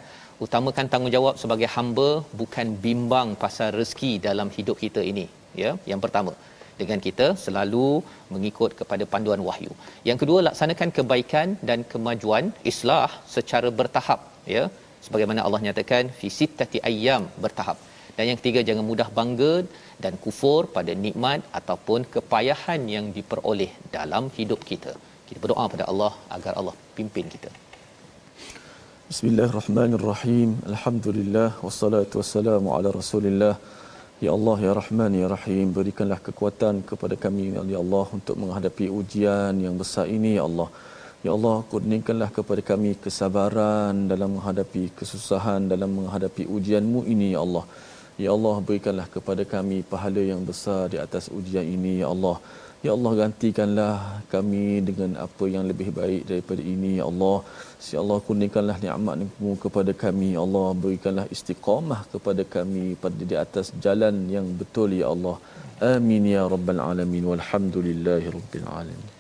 utamakan 0.45 0.87
tanggungjawab 0.91 1.35
sebagai 1.43 1.69
hamba 1.77 2.11
bukan 2.41 2.67
bimbang 2.85 3.29
pasal 3.45 3.71
rezeki 3.79 4.13
dalam 4.27 4.49
hidup 4.57 4.77
kita 4.85 5.03
ini, 5.13 5.25
ya. 5.63 5.71
Yang 5.91 6.01
pertama, 6.05 6.33
dengan 6.81 6.99
kita 7.07 7.27
selalu 7.45 7.87
mengikut 8.35 8.73
kepada 8.81 9.05
panduan 9.13 9.41
wahyu. 9.49 9.73
Yang 10.09 10.19
kedua 10.23 10.41
laksanakan 10.49 10.91
kebaikan 10.99 11.49
dan 11.69 11.81
kemajuan 11.93 12.45
islah 12.73 13.11
secara 13.37 13.71
bertahap 13.81 14.21
ya 14.57 14.65
sebagaimana 15.09 15.41
Allah 15.47 15.61
nyatakan 15.67 16.05
fi 16.21 16.29
sittati 16.39 16.81
ayyam 16.91 17.25
bertahap. 17.45 17.79
Dan 18.17 18.25
yang 18.31 18.39
ketiga 18.41 18.61
jangan 18.69 18.85
mudah 18.91 19.09
bangga 19.19 19.55
dan 20.05 20.15
kufur 20.25 20.61
pada 20.77 20.93
nikmat 21.05 21.41
ataupun 21.59 22.01
kepayahan 22.15 22.81
yang 22.95 23.07
diperoleh 23.17 23.71
dalam 23.97 24.25
hidup 24.39 24.61
kita. 24.71 24.93
Kita 25.29 25.39
berdoa 25.45 25.65
pada 25.75 25.85
Allah 25.93 26.13
agar 26.37 26.53
Allah 26.61 26.75
pimpin 26.99 27.27
kita. 27.35 27.51
Bismillahirrahmanirrahim. 29.11 30.49
Alhamdulillah 30.73 31.49
wassalatu 31.67 32.21
wassalamu 32.21 32.75
ala 32.77 32.89
Rasulillah. 33.01 33.55
Ya 34.25 34.31
Allah, 34.37 34.57
Ya 34.67 34.73
Rahman, 34.79 35.13
Ya 35.21 35.27
Rahim, 35.33 35.67
berikanlah 35.77 36.19
kekuatan 36.27 36.75
kepada 36.91 37.15
kami, 37.25 37.45
Ya 37.75 37.79
Allah, 37.85 38.07
untuk 38.17 38.37
menghadapi 38.43 38.87
ujian 38.99 39.55
yang 39.67 39.75
besar 39.83 40.07
ini, 40.17 40.33
Ya 40.39 40.45
Allah. 40.49 40.69
Ya 41.27 41.31
Allah, 41.37 41.57
kurniakanlah 41.71 42.31
kepada 42.39 42.63
kami 42.71 42.91
kesabaran 43.05 44.07
dalam 44.13 44.31
menghadapi 44.37 44.83
kesusahan, 44.99 45.67
dalam 45.73 45.91
menghadapi 45.99 46.47
ujianmu 46.57 47.03
ini, 47.15 47.29
Ya 47.35 47.41
Allah. 47.47 47.65
Ya 48.25 48.31
Allah, 48.37 48.57
berikanlah 48.69 49.07
kepada 49.17 49.43
kami 49.55 49.83
pahala 49.93 50.23
yang 50.33 50.43
besar 50.51 50.83
di 50.93 50.99
atas 51.07 51.27
ujian 51.39 51.67
ini, 51.77 51.93
Ya 52.03 52.09
Allah. 52.15 52.37
Ya 52.87 52.95
Allah 52.95 53.13
gantikanlah 53.21 53.95
kami 54.33 54.79
dengan 54.89 55.19
apa 55.25 55.45
yang 55.55 55.65
lebih 55.71 55.89
baik 55.99 56.23
daripada 56.31 56.63
ini 56.75 56.91
ya 57.03 57.11
Allah. 57.11 57.43
Ya 57.93 57.99
Allah 58.03 58.19
kurniakanlah 58.27 58.77
nikmat-Mu 58.85 59.53
kepada 59.65 59.93
kami 60.05 60.29
ya 60.39 60.47
Allah. 60.47 60.69
Berikanlah 60.85 61.27
istiqamah 61.35 62.01
kepada 62.15 62.47
kami 62.47 62.95
pada 63.03 63.19
di 63.19 63.35
atas 63.45 63.75
jalan 63.83 64.31
yang 64.37 64.47
betul 64.63 64.95
ya 65.03 65.11
Allah. 65.11 65.37
Amin 65.93 66.31
ya 66.37 66.47
rabbal 66.55 66.83
alamin 66.91 67.27
walhamdulillahi 67.35 68.31
rabbil 68.39 68.69
alamin. 68.81 69.18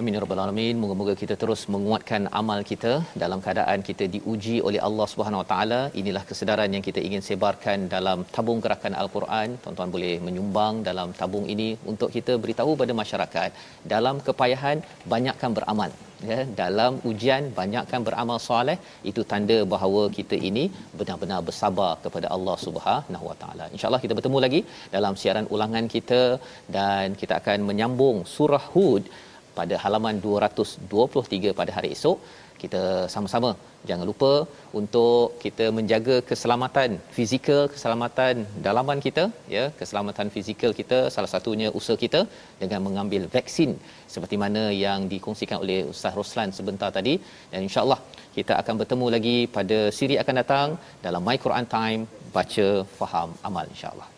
Amin 0.00 0.14
ya 0.16 0.20
rabbal 0.22 0.40
alamin. 0.42 0.76
Moga-moga 0.82 1.14
kita 1.22 1.34
terus 1.40 1.62
menguatkan 1.72 2.22
amal 2.40 2.60
kita 2.68 2.92
dalam 3.22 3.40
keadaan 3.44 3.80
kita 3.88 4.04
diuji 4.14 4.54
oleh 4.68 4.80
Allah 4.86 5.06
Subhanahu 5.12 5.40
Wa 5.42 5.46
Taala. 5.50 5.80
Inilah 6.00 6.22
kesedaran 6.28 6.74
yang 6.74 6.84
kita 6.86 7.00
ingin 7.08 7.22
sebarkan 7.26 7.78
dalam 7.94 8.24
tabung 8.34 8.60
gerakan 8.64 8.94
Al-Quran. 9.02 9.48
Tuan-tuan 9.62 9.90
boleh 9.96 10.14
menyumbang 10.26 10.76
dalam 10.88 11.10
tabung 11.18 11.44
ini 11.54 11.66
untuk 11.92 12.08
kita 12.14 12.34
beritahu 12.44 12.72
pada 12.82 12.94
masyarakat 13.00 13.50
dalam 13.94 14.16
kepayahan 14.28 14.80
banyakkan 15.14 15.52
beramal. 15.58 15.92
Ya, 16.30 16.38
dalam 16.60 16.92
ujian 17.10 17.44
banyakkan 17.58 18.00
beramal 18.08 18.38
soleh 18.46 18.76
itu 19.10 19.22
tanda 19.32 19.58
bahawa 19.74 20.02
kita 20.18 20.38
ini 20.50 20.64
benar-benar 21.00 21.40
bersabar 21.48 21.90
kepada 22.04 22.30
Allah 22.36 22.56
Subhanahu 22.66 23.26
Wa 23.30 23.36
Taala. 23.42 23.66
Insya-Allah 23.74 24.00
kita 24.04 24.16
bertemu 24.20 24.40
lagi 24.46 24.62
dalam 24.96 25.12
siaran 25.22 25.48
ulangan 25.56 25.84
kita 25.96 26.22
dan 26.78 27.18
kita 27.22 27.36
akan 27.42 27.60
menyambung 27.72 28.18
surah 28.36 28.64
Hud 28.76 29.04
pada 29.58 29.74
halaman 29.82 30.16
223 30.28 31.58
pada 31.60 31.72
hari 31.76 31.90
esok. 31.96 32.18
Kita 32.62 32.82
sama-sama 33.14 33.50
jangan 33.88 34.06
lupa 34.10 34.32
untuk 34.80 35.22
kita 35.44 35.66
menjaga 35.78 36.16
keselamatan 36.28 36.90
fizikal 37.16 37.62
keselamatan 37.74 38.34
dalaman 38.66 38.98
kita 39.06 39.24
ya. 39.56 39.64
Keselamatan 39.80 40.28
fizikal 40.34 40.72
kita 40.80 40.98
salah 41.14 41.30
satunya 41.34 41.68
usaha 41.80 41.98
kita 42.04 42.20
dengan 42.62 42.80
mengambil 42.86 43.24
vaksin. 43.34 43.72
Seperti 44.14 44.38
mana 44.44 44.64
yang 44.84 45.00
dikongsikan 45.14 45.58
oleh 45.64 45.78
Ustaz 45.92 46.14
Roslan 46.20 46.52
sebentar 46.58 46.90
tadi. 46.98 47.14
Dan 47.52 47.60
insyaallah 47.68 48.00
kita 48.38 48.54
akan 48.62 48.74
bertemu 48.82 49.06
lagi 49.16 49.36
pada 49.58 49.78
siri 49.98 50.16
akan 50.24 50.36
datang 50.42 50.68
dalam 51.06 51.22
My 51.28 51.36
Quran 51.44 51.68
Time 51.76 52.02
baca 52.36 52.68
faham 52.98 53.30
amal 53.50 53.66
insyaallah 53.74 54.08